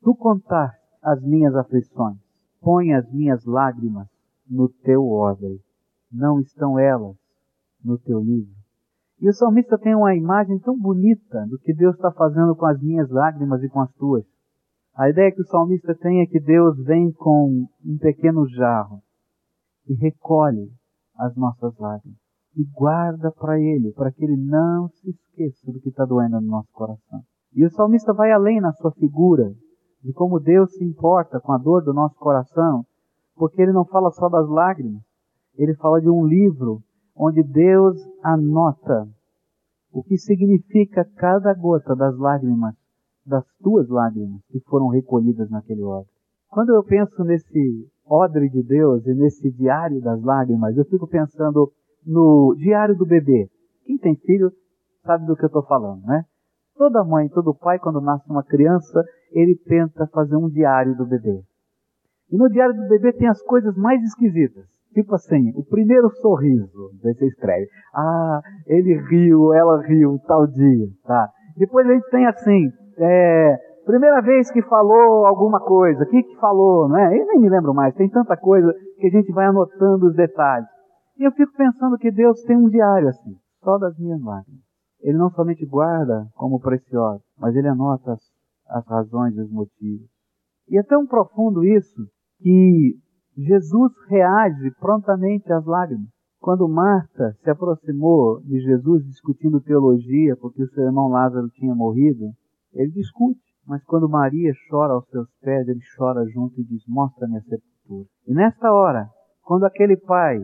[0.01, 2.17] Tu contar as minhas aflições,
[2.61, 4.07] põe as minhas lágrimas
[4.49, 5.61] no teu odre.
[6.13, 7.17] Não estão elas
[7.85, 8.55] no teu livro.
[9.21, 12.81] E o salmista tem uma imagem tão bonita do que Deus está fazendo com as
[12.81, 14.25] minhas lágrimas e com as tuas.
[14.95, 19.03] A ideia que o salmista tem é que Deus vem com um pequeno jarro
[19.89, 20.71] e recolhe
[21.17, 22.26] as nossas lágrimas
[22.57, 26.49] e guarda para Ele, para que Ele não se esqueça do que está doendo no
[26.49, 27.21] nosso coração.
[27.55, 29.55] E o salmista vai além na sua figura
[30.03, 32.85] de como Deus se importa com a dor do nosso coração,
[33.35, 35.03] porque ele não fala só das lágrimas,
[35.57, 36.81] ele fala de um livro
[37.15, 39.09] onde Deus anota
[39.93, 42.75] o que significa cada gota das lágrimas,
[43.25, 46.11] das tuas lágrimas que foram recolhidas naquele odre.
[46.49, 51.73] Quando eu penso nesse odre de Deus e nesse diário das lágrimas, eu fico pensando
[52.07, 53.49] no diário do bebê.
[53.85, 54.51] Quem tem filho
[55.05, 56.25] sabe do que eu estou falando, né?
[56.77, 61.41] Toda mãe, todo pai, quando nasce uma criança, ele tenta fazer um diário do bebê.
[62.31, 64.67] E no diário do bebê tem as coisas mais esquisitas.
[64.93, 67.67] Tipo assim, o primeiro sorriso, você escreve.
[67.95, 71.29] Ah, ele riu, ela riu, tal dia, tá?
[71.57, 76.37] Depois a gente tem assim, é, primeira vez que falou alguma coisa, o que que
[76.41, 77.19] falou, não é?
[77.19, 80.69] Eu nem me lembro mais, tem tanta coisa que a gente vai anotando os detalhes.
[81.19, 84.61] E eu fico pensando que Deus tem um diário assim, só das minhas lágrimas.
[85.01, 88.21] Ele não somente guarda como precioso, mas ele anota as,
[88.69, 90.09] as razões e os motivos.
[90.69, 92.07] E é tão profundo isso
[92.39, 92.99] que
[93.37, 96.09] Jesus reage prontamente às lágrimas.
[96.41, 102.33] Quando Marta se aproximou de Jesus discutindo teologia, porque o seu irmão Lázaro tinha morrido,
[102.73, 103.41] ele discute.
[103.67, 108.09] Mas quando Maria chora aos seus pés, ele chora junto e diz: Mostra-me a sepultura.
[108.27, 109.09] E nesta hora,
[109.43, 110.39] quando aquele pai,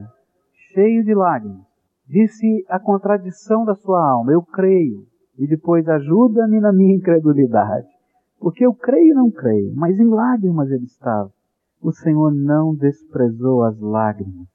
[0.72, 1.66] cheio de lágrimas,
[2.06, 5.06] disse a contradição da sua alma: Eu creio,
[5.38, 7.88] e depois ajuda-me na minha incredulidade.
[8.38, 11.30] Porque eu creio e não creio, mas em lágrimas ele estava
[11.82, 14.46] o Senhor não desprezou as lágrimas.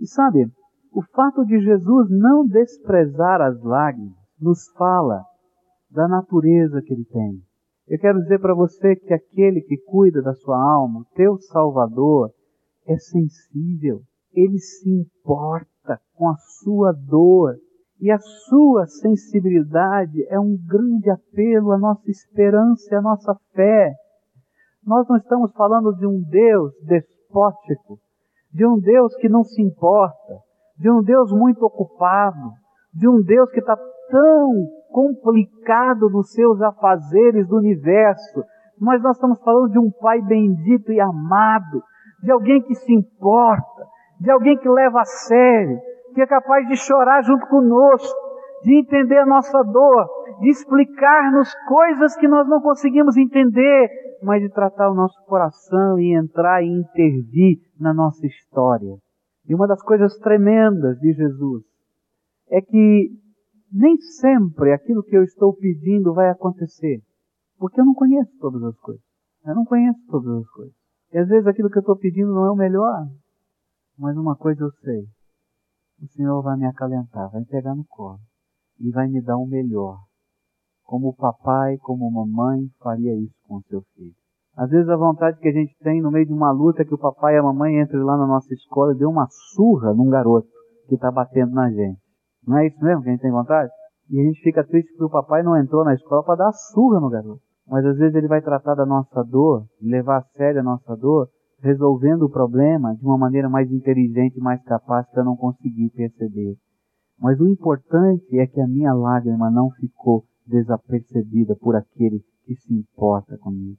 [0.00, 0.50] E sabe,
[0.92, 5.22] o fato de Jesus não desprezar as lágrimas nos fala
[5.88, 7.40] da natureza que ele tem.
[7.86, 12.30] Eu quero dizer para você que aquele que cuida da sua alma, teu Salvador,
[12.86, 14.00] é sensível.
[14.34, 17.56] Ele se importa com a sua dor.
[18.00, 23.94] E a sua sensibilidade é um grande apelo à nossa esperança e à nossa fé.
[24.84, 28.00] Nós não estamos falando de um Deus despótico,
[28.52, 30.40] de um Deus que não se importa,
[30.76, 32.50] de um Deus muito ocupado,
[32.92, 33.76] de um Deus que está
[34.10, 38.44] tão complicado nos seus afazeres do universo,
[38.78, 41.82] mas nós estamos falando de um Pai bendito e amado,
[42.22, 43.71] de alguém que se importa,
[44.22, 45.80] de alguém que leva a sério,
[46.14, 48.16] que é capaz de chorar junto conosco,
[48.62, 50.06] de entender a nossa dor,
[50.40, 53.90] de explicar-nos coisas que nós não conseguimos entender,
[54.22, 58.94] mas de tratar o nosso coração e entrar e intervir na nossa história.
[59.48, 61.64] E uma das coisas tremendas de Jesus
[62.48, 63.10] é que
[63.72, 67.00] nem sempre aquilo que eu estou pedindo vai acontecer,
[67.58, 69.02] porque eu não conheço todas as coisas.
[69.44, 70.74] Eu não conheço todas as coisas.
[71.12, 73.08] E às vezes aquilo que eu estou pedindo não é o melhor,
[74.02, 75.04] mas uma coisa eu sei:
[76.02, 78.18] o Senhor vai me acalentar, vai me pegar no colo
[78.80, 79.96] e vai me dar o melhor
[80.82, 84.12] como o papai, como a mamãe faria isso com o seu filho.
[84.56, 86.92] Às vezes a vontade que a gente tem no meio de uma luta é que
[86.92, 90.10] o papai e a mamãe entrem lá na nossa escola e dê uma surra num
[90.10, 90.48] garoto
[90.88, 91.98] que está batendo na gente.
[92.46, 93.70] Não é isso mesmo que a gente tem vontade?
[94.10, 97.00] E a gente fica triste porque o papai não entrou na escola para dar surra
[97.00, 97.40] no garoto.
[97.66, 101.28] Mas às vezes ele vai tratar da nossa dor, levar a sério a nossa dor,
[101.62, 106.56] resolvendo o problema de uma maneira mais inteligente, mais capaz para não conseguir perceber.
[107.18, 112.74] Mas o importante é que a minha lágrima não ficou desapercebida por aquele que se
[112.74, 113.78] importa comigo.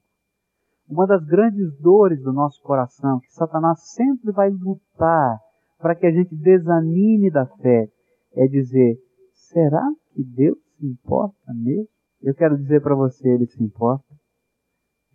[0.87, 5.39] Uma das grandes dores do nosso coração, que Satanás sempre vai lutar
[5.77, 7.89] para que a gente desanime da fé,
[8.33, 8.97] é dizer:
[9.33, 11.87] será que Deus se importa mesmo?
[12.21, 14.05] Eu quero dizer para você: Ele se importa,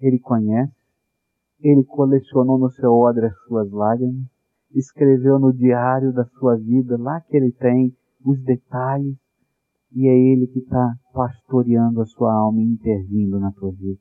[0.00, 0.77] Ele conhece,
[1.61, 4.27] Ele colecionou no seu odre as suas lágrimas,
[4.75, 7.92] escreveu no diário da sua vida, lá que ele tem
[8.25, 9.16] os detalhes,
[9.92, 14.01] e é Ele que está pastoreando a sua alma e intervindo na tua vida.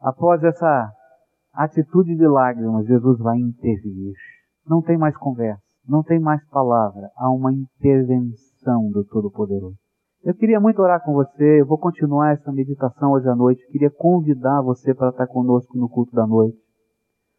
[0.00, 0.92] Após essa
[1.52, 4.14] atitude de lágrimas, Jesus vai intervir.
[4.66, 9.76] Não tem mais conversa, não tem mais palavra, há uma intervenção do Todo-Poderoso.
[10.22, 13.90] Eu queria muito orar com você, eu vou continuar essa meditação hoje à noite, queria
[13.90, 16.58] convidar você para estar conosco no culto da noite,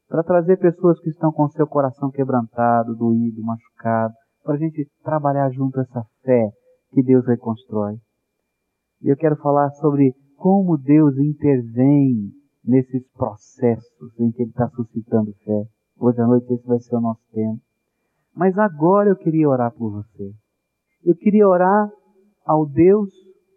[0.10, 5.52] para trazer pessoas que estão com seu coração quebrantado, doído, machucado, para a gente trabalhar
[5.52, 6.50] junto essa fé
[6.92, 7.96] que Deus reconstrói.
[9.04, 12.32] E eu quero falar sobre como Deus intervém
[12.66, 15.64] nesses processos em que Ele está suscitando fé.
[16.00, 17.62] Hoje à noite esse vai ser o nosso tempo.
[18.36, 20.32] Mas agora eu queria orar por você.
[21.04, 21.90] Eu queria orar
[22.46, 23.10] ao Deus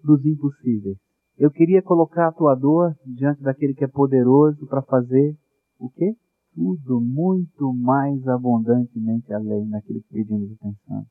[0.05, 0.99] dos impossíveis.
[1.39, 5.35] Eu queria colocar a tua dor diante daquele que é poderoso para fazer
[5.79, 6.15] o quê?
[6.55, 11.09] Tudo muito mais abundantemente além daquilo que pedimos e pensamos.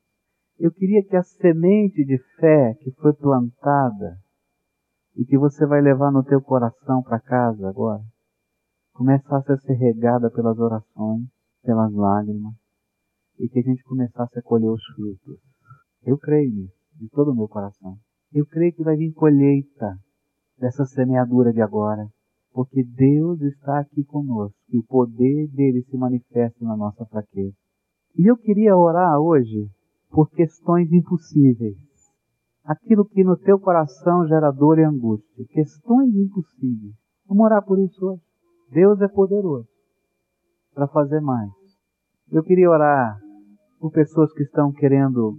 [0.60, 4.20] Eu queria que a semente de fé que foi plantada
[5.16, 8.04] e que você vai levar no teu coração para casa agora,
[8.94, 11.28] começasse a ser regada pelas orações,
[11.64, 12.54] pelas lágrimas,
[13.40, 15.40] e que a gente começasse a colher os frutos.
[16.04, 17.98] Eu creio nisso, de todo o meu coração.
[18.34, 19.98] Eu creio que vai vir colheita
[20.58, 22.08] dessa semeadura de agora,
[22.54, 27.56] porque Deus está aqui conosco e o poder dele se manifesta na nossa fraqueza.
[28.18, 29.70] E eu queria orar hoje
[30.10, 31.78] por questões impossíveis.
[32.64, 35.46] Aquilo que no teu coração gera dor e angústia.
[35.50, 36.94] Questões impossíveis.
[37.28, 38.22] Vamos orar por isso hoje.
[38.72, 39.68] Deus é poderoso
[40.74, 41.52] para fazer mais.
[42.32, 43.20] Eu queria orar
[43.80, 45.38] por pessoas que estão querendo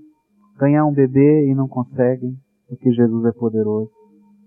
[0.58, 2.36] ganhar um bebê e não conseguem,
[2.68, 3.90] porque Jesus é poderoso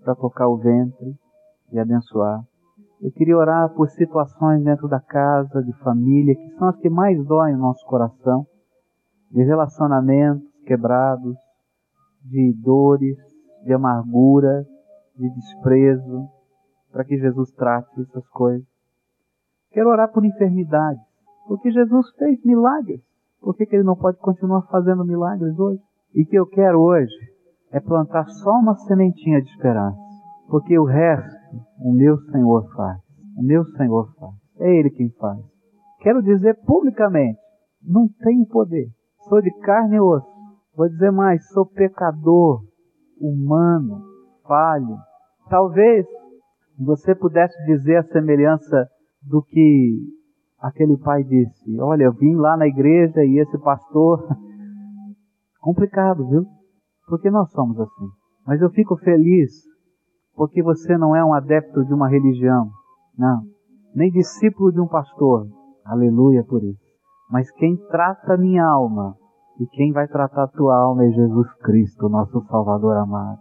[0.04, 1.16] para tocar o ventre
[1.72, 2.44] e abençoar.
[3.00, 7.22] Eu queria orar por situações dentro da casa, de família, que são as que mais
[7.26, 8.46] doem o nosso coração
[9.30, 11.36] de relacionamentos quebrados,
[12.24, 13.16] de dores,
[13.64, 14.66] de amargura,
[15.16, 16.26] de desprezo,
[16.90, 18.66] para que Jesus trate essas coisas.
[19.70, 21.02] Quero orar por enfermidades,
[21.46, 23.02] porque Jesus fez milagres.
[23.40, 25.82] Por que, que ele não pode continuar fazendo milagres hoje?
[26.14, 27.14] E que eu quero hoje
[27.70, 29.98] é plantar só uma sementinha de esperança,
[30.48, 31.35] porque o resto
[31.80, 33.00] o meu Senhor faz.
[33.36, 34.34] O meu Senhor faz.
[34.58, 35.38] É Ele quem faz.
[36.00, 37.38] Quero dizer publicamente,
[37.82, 38.88] não tenho poder,
[39.28, 40.26] Sou de carne e osso.
[40.76, 42.62] Vou dizer mais, sou pecador,
[43.20, 44.02] humano,
[44.46, 44.96] falho.
[45.50, 46.06] Talvez
[46.78, 48.88] você pudesse dizer a semelhança
[49.22, 49.96] do que
[50.60, 51.80] aquele pai disse.
[51.80, 54.28] Olha, eu vim lá na igreja e esse pastor.
[55.60, 56.44] Complicado, viu?
[57.08, 58.06] Porque nós somos assim.
[58.46, 59.50] Mas eu fico feliz
[60.36, 62.68] porque você não é um adepto de uma religião.
[63.18, 63.42] Não.
[63.94, 65.46] Nem discípulo de um pastor.
[65.84, 66.84] Aleluia por isso.
[67.30, 69.16] Mas quem trata minha alma
[69.58, 73.38] e quem vai tratar a tua alma é Jesus Cristo, nosso Salvador amado.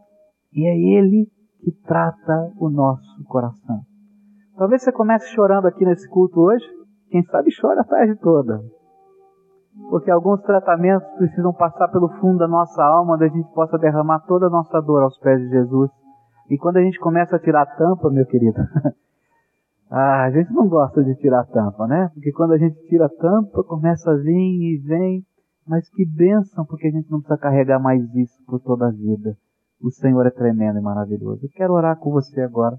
[0.53, 1.27] E é Ele
[1.59, 3.81] que trata o nosso coração.
[4.55, 6.65] Talvez você comece chorando aqui nesse culto hoje,
[7.09, 8.61] quem sabe chora a tarde toda.
[9.89, 14.19] Porque alguns tratamentos precisam passar pelo fundo da nossa alma, onde a gente possa derramar
[14.25, 15.91] toda a nossa dor aos pés de Jesus.
[16.49, 18.61] E quando a gente começa a tirar a tampa, meu querido,
[19.89, 22.09] Ah, a gente não gosta de tirar a tampa, né?
[22.13, 25.23] Porque quando a gente tira a tampa, começa a vir e vem.
[25.67, 29.37] Mas que bênção, porque a gente não precisa carregar mais isso por toda a vida.
[29.81, 31.45] O Senhor é tremendo e maravilhoso.
[31.45, 32.77] Eu quero orar com você agora.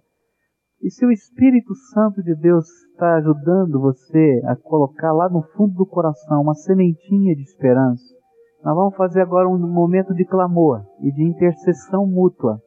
[0.82, 5.74] E se o Espírito Santo de Deus está ajudando você a colocar lá no fundo
[5.74, 8.04] do coração uma sementinha de esperança,
[8.62, 12.60] nós vamos fazer agora um momento de clamor e de intercessão mútua.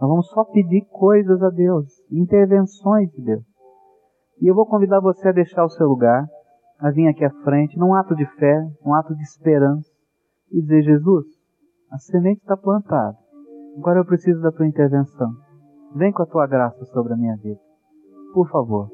[0.00, 3.44] Nós vamos só pedir coisas a Deus, intervenções de Deus.
[4.40, 6.24] E eu vou convidar você a deixar o seu lugar,
[6.78, 9.90] a vir aqui à frente, num ato de fé, num ato de esperança,
[10.52, 11.26] e dizer: Jesus,
[11.90, 13.16] a semente está plantada.
[13.76, 15.32] Agora eu preciso da tua intervenção.
[15.96, 17.60] Vem com a tua graça sobre a minha vida.
[18.32, 18.88] Por favor.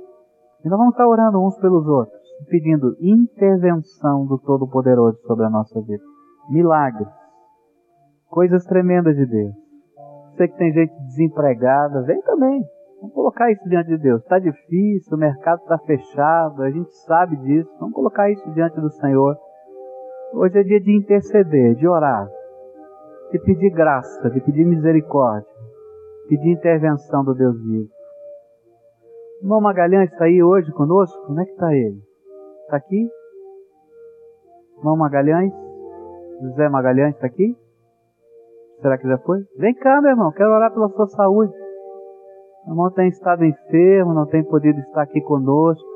[0.65, 5.79] E nós vamos estar orando uns pelos outros, pedindo intervenção do Todo-Poderoso sobre a nossa
[5.83, 6.03] vida.
[6.49, 7.09] Milagres.
[8.31, 9.64] Coisas tremendas de Deus.
[10.37, 12.63] Sei que tem gente desempregada, vem também.
[13.01, 14.23] Vamos colocar isso diante de Deus.
[14.23, 17.71] Está difícil, o mercado está fechado, a gente sabe disso.
[17.79, 19.37] Vamos colocar isso diante do Senhor.
[20.33, 22.29] Hoje é dia de interceder, de orar,
[23.31, 25.47] de pedir graça, de pedir misericórdia,
[26.29, 27.89] pedir intervenção do Deus vivo.
[29.41, 31.27] O irmão Magalhães está aí hoje conosco?
[31.27, 32.01] Como é que está ele?
[32.63, 33.09] Está aqui?
[34.79, 35.53] Irmão Magalhães?
[36.41, 37.57] José Magalhães está aqui?
[38.81, 39.39] Será que já foi?
[39.57, 41.53] Vem cá, meu irmão, quero orar pela sua saúde.
[42.67, 45.87] O irmão tem estado enfermo, não tem podido estar aqui conosco.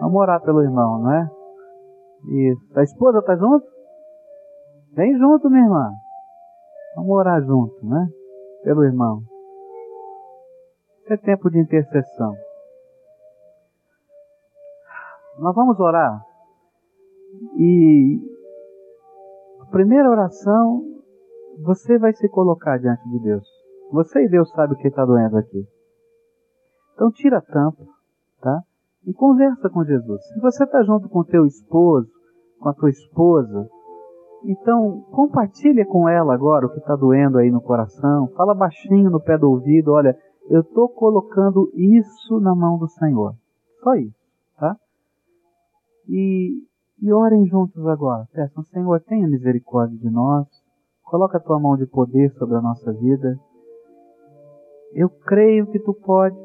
[0.00, 1.30] Vamos orar pelo irmão, não é?
[2.26, 2.78] Isso.
[2.78, 3.66] A esposa está junto?
[4.94, 5.90] Vem junto, minha irmã.
[6.96, 8.08] Vamos orar junto, né?
[8.64, 9.22] Pelo irmão.
[11.08, 12.34] É tempo de intercessão.
[15.38, 16.20] Nós vamos orar.
[17.56, 18.20] E
[19.60, 20.82] a primeira oração,
[21.62, 23.46] você vai se colocar diante de Deus.
[23.92, 25.66] Você e Deus sabe o que está doendo aqui.
[26.94, 27.84] Então tira a tampa,
[28.40, 28.62] tá?
[29.06, 30.22] E conversa com Jesus.
[30.28, 32.08] Se você está junto com teu esposo,
[32.60, 33.68] com a tua esposa,
[34.44, 38.28] então compartilha com ela agora o que está doendo aí no coração.
[38.36, 40.16] Fala baixinho no pé do ouvido, olha,
[40.48, 43.34] eu estou colocando isso na mão do Senhor.
[43.82, 44.16] Só isso,
[44.58, 44.76] tá?
[46.08, 46.62] E,
[47.00, 48.26] e orem juntos agora.
[48.32, 50.46] Peçam, Senhor, tenha misericórdia de nós.
[51.08, 53.34] Coloca a tua mão de poder sobre a nossa vida.
[54.92, 56.38] Eu creio que tu podes,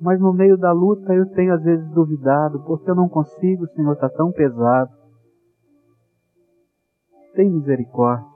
[0.00, 3.68] mas no meio da luta eu tenho às vezes duvidado, porque eu não consigo, o
[3.68, 4.90] Senhor está tão pesado.
[7.34, 8.26] Tem misericórdia.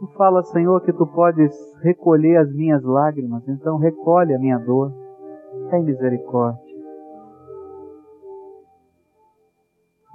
[0.00, 4.92] Tu fala, Senhor, que tu podes recolher as minhas lágrimas, então recolhe a minha dor.
[5.70, 6.64] Tem misericórdia.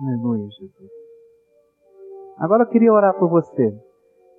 [0.01, 0.91] Aleluia, Jesus.
[2.39, 3.90] Agora eu queria orar por você.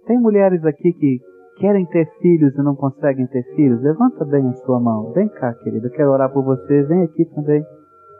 [0.06, 1.20] Tem mulheres aqui que
[1.58, 3.82] querem ter filhos e não conseguem ter filhos?
[3.82, 5.12] Levanta bem a sua mão.
[5.12, 5.88] Vem cá, querida.
[5.90, 6.82] Quero orar por você.
[6.82, 7.64] Vem aqui também.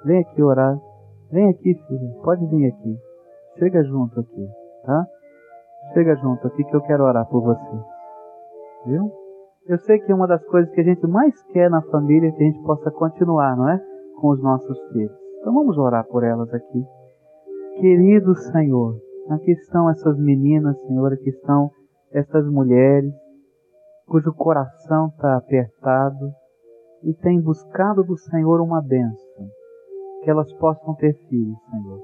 [0.04, 0.78] Vem aqui orar.
[1.30, 2.14] Vem aqui, filha.
[2.22, 2.96] Pode vir aqui.
[3.58, 4.48] Chega junto aqui,
[4.84, 5.06] tá?
[5.92, 7.78] Chega junto aqui que eu quero orar por você.
[8.86, 9.10] Viu?
[9.66, 12.42] Eu sei que uma das coisas que a gente mais quer na família é que
[12.42, 13.80] a gente possa continuar, não é?
[14.20, 15.12] Com os nossos filhos.
[15.40, 16.84] Então vamos orar por elas aqui.
[17.80, 18.96] Querido Senhor,
[19.30, 21.70] aqui estão essas meninas, Senhor, aqui estão
[22.12, 23.12] essas mulheres
[24.06, 26.32] cujo coração está apertado
[27.02, 29.48] e tem buscado do Senhor uma bênção,
[30.22, 32.00] que elas possam ter filhos, Senhor.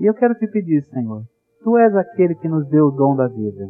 [0.00, 1.24] E eu quero te pedir, Senhor,
[1.62, 3.68] Tu és aquele que nos deu o dom da vida.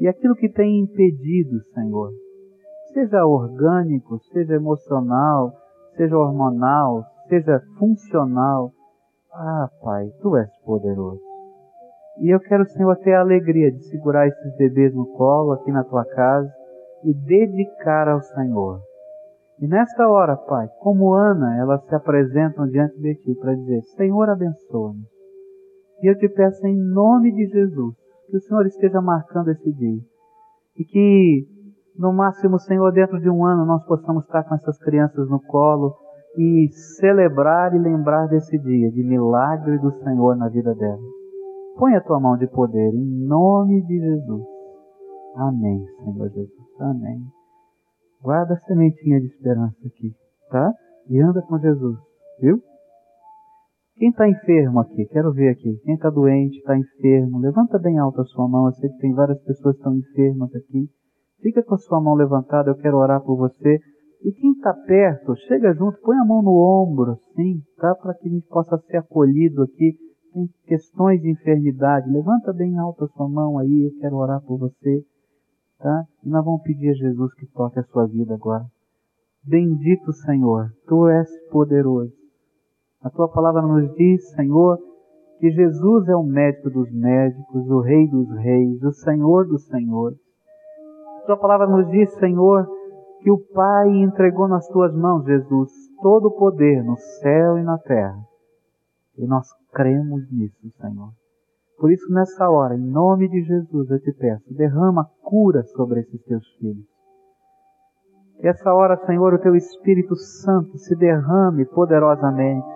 [0.00, 2.10] E aquilo que tem impedido, Senhor,
[2.94, 5.52] seja orgânico, seja emocional,
[5.96, 8.72] seja hormonal, seja funcional,
[9.32, 11.20] ah, Pai, Tu és poderoso.
[12.20, 15.84] E eu quero, Senhor, ter a alegria de segurar esses bebês no colo aqui na
[15.84, 16.52] Tua casa
[17.04, 18.80] e dedicar ao Senhor.
[19.60, 24.28] E nesta hora, Pai, como Ana, elas se apresentam diante de Ti para dizer, Senhor,
[24.28, 25.06] abençoa-nos.
[26.02, 27.94] E eu te peço em nome de Jesus,
[28.28, 30.00] que o Senhor esteja marcando esse dia.
[30.76, 31.46] E que,
[31.96, 35.94] no máximo, Senhor, dentro de um ano, nós possamos estar com essas crianças no colo
[36.38, 36.68] e
[37.00, 41.00] celebrar e lembrar desse dia, de milagre do Senhor na vida delas.
[41.76, 44.44] Põe a tua mão de poder em nome de Jesus.
[45.34, 46.50] Amém, Senhor Jesus.
[46.78, 47.20] Amém.
[48.22, 50.12] Guarda a sementinha de esperança aqui,
[50.48, 50.72] tá?
[51.08, 51.98] E anda com Jesus,
[52.40, 52.62] viu?
[53.96, 55.06] Quem está enfermo aqui?
[55.06, 55.76] Quero ver aqui.
[55.82, 58.66] Quem está doente, está enfermo, levanta bem alto a sua mão.
[58.66, 60.88] Eu sei que tem várias pessoas que estão enfermas aqui.
[61.40, 63.80] Fica com a sua mão levantada, eu quero orar por você.
[64.22, 67.94] E quem está perto, chega junto, põe a mão no ombro, assim, tá?
[67.94, 69.96] Para que a gente possa ser acolhido aqui.
[70.32, 72.10] Tem questões de enfermidade.
[72.10, 75.04] Levanta bem alto a sua mão aí, eu quero orar por você,
[75.78, 76.04] tá?
[76.24, 78.64] E nós vamos pedir a Jesus que toque a sua vida agora.
[79.44, 82.12] Bendito Senhor, Tu és poderoso.
[83.00, 84.78] A Tua palavra nos diz, Senhor,
[85.38, 90.18] que Jesus é o médico dos médicos, o Rei dos reis, o Senhor dos senhores.
[91.22, 92.68] A Tua palavra nos diz, Senhor,
[93.20, 97.78] que o Pai entregou nas tuas mãos, Jesus, todo o poder no céu e na
[97.78, 98.18] terra.
[99.16, 101.10] E nós cremos nisso, Senhor.
[101.78, 106.22] Por isso, nessa hora, em nome de Jesus, eu te peço, derrama cura sobre esses
[106.24, 106.86] teus filhos.
[108.40, 112.66] Que essa hora, Senhor, o teu Espírito Santo se derrame poderosamente.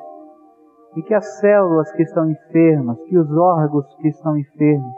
[0.97, 4.95] E que as células que estão enfermas, que os órgãos que estão enfermos,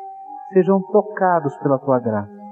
[0.52, 2.43] sejam tocados pela tua graça.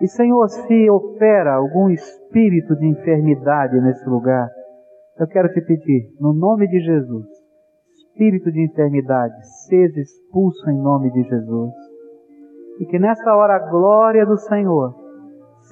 [0.00, 4.48] E Senhor, se opera algum espírito de enfermidade nesse lugar,
[5.18, 7.26] eu quero te pedir, no nome de Jesus,
[7.94, 9.34] espírito de enfermidade,
[9.68, 11.74] seja expulso em nome de Jesus.
[12.80, 14.94] E que nessa hora a glória do Senhor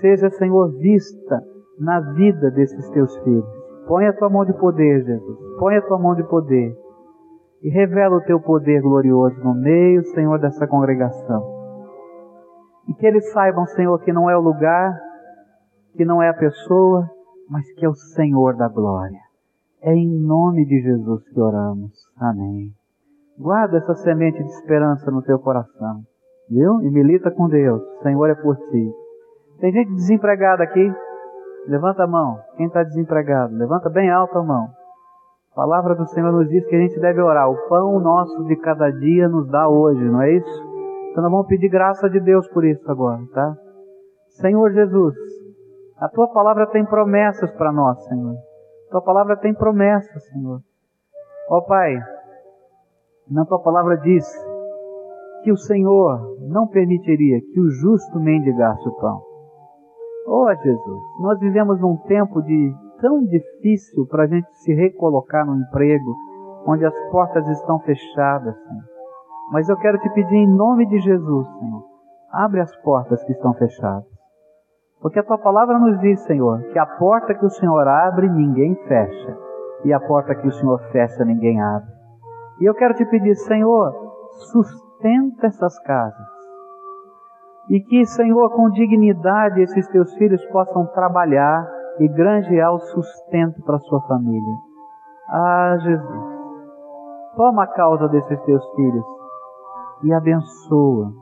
[0.00, 1.42] seja, Senhor, vista
[1.80, 3.46] na vida desses teus filhos.
[3.86, 5.38] Põe a tua mão de poder, Jesus.
[5.58, 6.76] Põe a tua mão de poder.
[7.62, 11.57] E revela o teu poder glorioso no meio, Senhor, dessa congregação.
[12.88, 14.98] E que eles saibam, Senhor, que não é o lugar,
[15.94, 17.08] que não é a pessoa,
[17.48, 19.18] mas que é o Senhor da glória.
[19.82, 21.92] É em nome de Jesus que oramos.
[22.18, 22.72] Amém.
[23.38, 26.02] Guarda essa semente de esperança no teu coração,
[26.50, 26.80] viu?
[26.82, 27.80] E milita com Deus.
[27.80, 28.92] O Senhor é por ti.
[29.60, 30.92] Tem gente desempregada aqui?
[31.68, 32.38] Levanta a mão.
[32.56, 33.54] Quem está desempregado?
[33.54, 34.68] Levanta bem alto a mão.
[35.52, 37.50] A palavra do Senhor nos diz que a gente deve orar.
[37.50, 40.67] O pão nosso de cada dia nos dá hoje, não é isso?
[41.10, 43.56] Então nós vamos pedir graça de Deus por isso agora, tá?
[44.40, 45.14] Senhor Jesus,
[45.98, 48.34] a tua palavra tem promessas para nós, Senhor.
[48.90, 50.60] Tua palavra tem promessas, Senhor.
[51.50, 51.98] Ó Pai,
[53.30, 54.24] na tua palavra diz
[55.42, 59.22] que o Senhor não permitiria que o justo mendigasse o pão.
[60.26, 65.56] Oh, Jesus, nós vivemos num tempo de tão difícil para a gente se recolocar no
[65.56, 66.14] emprego,
[66.66, 68.97] onde as portas estão fechadas, Senhor.
[69.50, 71.82] Mas eu quero te pedir em nome de Jesus, Senhor,
[72.30, 74.04] abre as portas que estão fechadas.
[75.00, 78.74] Porque a tua palavra nos diz, Senhor, que a porta que o Senhor abre, ninguém
[78.86, 79.38] fecha.
[79.84, 81.88] E a porta que o Senhor fecha, ninguém abre.
[82.60, 83.94] E eu quero te pedir, Senhor,
[84.52, 86.26] sustenta essas casas.
[87.70, 91.66] E que, Senhor, com dignidade esses teus filhos possam trabalhar
[92.00, 94.54] e granjear o sustento para sua família.
[95.30, 96.24] Ah, Jesus,
[97.36, 99.17] toma a causa desses teus filhos
[100.02, 101.12] e abençoa.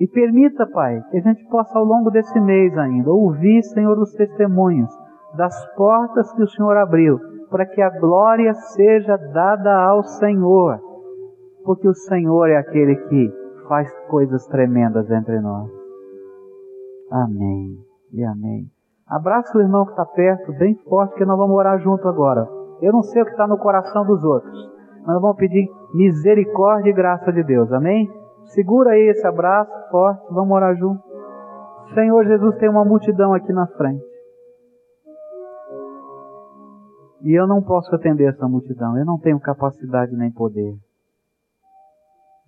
[0.00, 4.12] E permita, Pai, que a gente possa ao longo desse mês ainda ouvir, Senhor, os
[4.14, 4.90] testemunhos
[5.36, 7.18] das portas que o Senhor abriu,
[7.50, 10.80] para que a glória seja dada ao Senhor,
[11.64, 13.32] porque o Senhor é aquele que
[13.68, 15.70] faz coisas tremendas entre nós.
[17.10, 17.78] Amém
[18.12, 18.66] e amém.
[19.06, 22.48] Abraça o irmão que está perto, bem forte, que nós vamos orar junto agora.
[22.80, 24.72] Eu não sei o que está no coração dos outros,
[25.06, 27.72] nós vamos pedir misericórdia e graça de Deus.
[27.72, 28.10] Amém?
[28.46, 31.02] Segura aí esse abraço forte, vamos orar junto.
[31.94, 34.04] Senhor Jesus, tem uma multidão aqui na frente.
[37.22, 40.74] E eu não posso atender essa multidão, eu não tenho capacidade nem poder.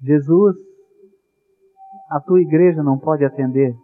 [0.02, 0.56] Jesus,
[2.10, 3.74] a tua igreja não pode atender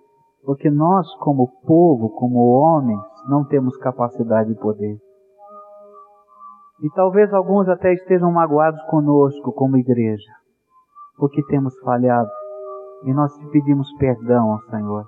[0.44, 4.98] porque nós, como povo, como homens, não temos capacidade e poder.
[6.82, 10.32] E talvez alguns até estejam magoados conosco, como igreja,
[11.16, 12.30] porque temos falhado.
[13.04, 15.04] E nós te pedimos perdão ao Senhor.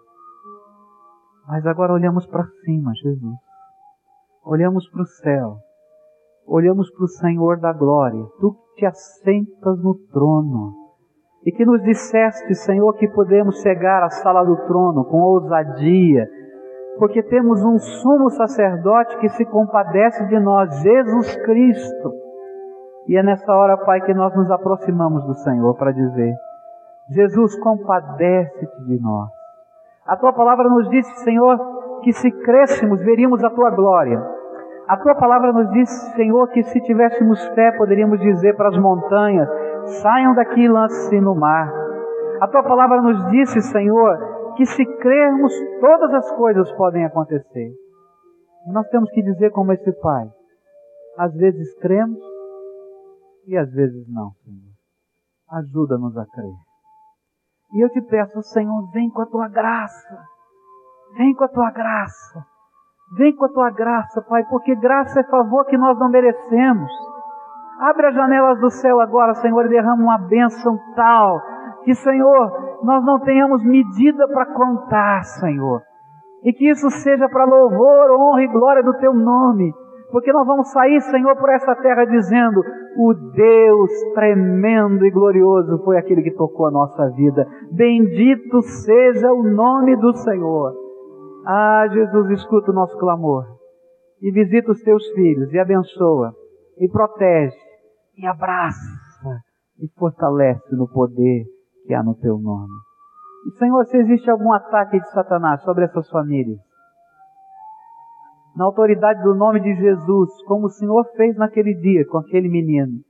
[1.48, 3.36] Mas agora olhamos para cima, Jesus.
[4.44, 5.56] Olhamos para o céu.
[6.46, 8.24] Olhamos para o Senhor da glória.
[8.40, 10.82] Tu que te assentas no trono
[11.44, 16.28] e que nos disseste, Senhor, que podemos chegar à sala do trono com ousadia,
[17.03, 22.12] porque temos um sumo sacerdote que se compadece de nós, Jesus Cristo.
[23.09, 26.32] E é nessa hora, Pai, que nós nos aproximamos do Senhor para dizer:
[27.09, 29.28] Jesus, compadece-te de nós.
[30.07, 31.59] A tua palavra nos disse, Senhor,
[32.05, 34.24] que se crescêssemos, veríamos a tua glória.
[34.86, 39.48] A tua palavra nos disse, Senhor, que se tivéssemos fé, poderíamos dizer para as montanhas:
[40.03, 41.68] saiam daqui e lancem-se no mar.
[42.40, 47.72] A tua palavra nos disse, Senhor, que se crermos, todas as coisas podem acontecer.
[48.66, 50.30] E nós temos que dizer como esse pai:
[51.18, 52.18] às vezes cremos
[53.46, 54.72] e às vezes não, Senhor.
[55.50, 56.55] Ajuda-nos a crer.
[57.74, 60.18] E eu te peço, Senhor, vem com a tua graça.
[61.16, 62.44] Vem com a tua graça.
[63.16, 66.90] Vem com a tua graça, Pai, porque graça é favor que nós não merecemos.
[67.80, 71.40] Abre as janelas do céu agora, Senhor, e derrama uma bênção tal
[71.84, 75.82] que, Senhor, nós não tenhamos medida para contar, Senhor.
[76.44, 79.72] E que isso seja para louvor, honra e glória do Teu nome.
[80.10, 82.60] Porque nós vamos sair, Senhor, por essa terra dizendo:
[82.96, 87.46] o Deus tremendo e glorioso foi aquele que tocou a nossa vida.
[87.70, 90.74] Bendito seja o nome do Senhor.
[91.46, 93.44] Ah, Jesus, escuta o nosso clamor.
[94.20, 96.32] E visita os teus filhos e abençoa
[96.78, 97.56] e protege,
[98.16, 98.78] e abraça,
[99.78, 101.44] e fortalece no poder
[101.86, 102.72] que há no teu nome.
[103.46, 106.58] E Senhor, se existe algum ataque de Satanás sobre essas famílias,
[108.54, 113.00] na autoridade do nome de Jesus, como o Senhor fez naquele dia com aquele menino,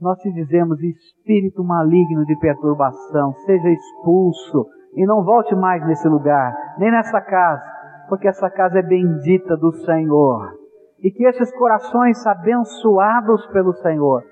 [0.00, 6.52] nós te dizemos, espírito maligno de perturbação, seja expulso e não volte mais nesse lugar,
[6.78, 7.64] nem nessa casa,
[8.08, 10.58] porque essa casa é bendita do Senhor
[11.00, 14.22] e que esses corações abençoados pelo Senhor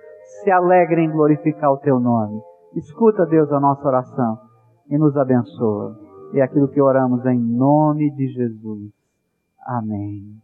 [0.43, 2.50] se alegrem em glorificar o teu nome.
[2.75, 4.39] Escuta, Deus, a nossa oração
[4.89, 5.99] e nos abençoa.
[6.35, 8.93] É aquilo que oramos em nome de Jesus.
[9.66, 10.41] Amém.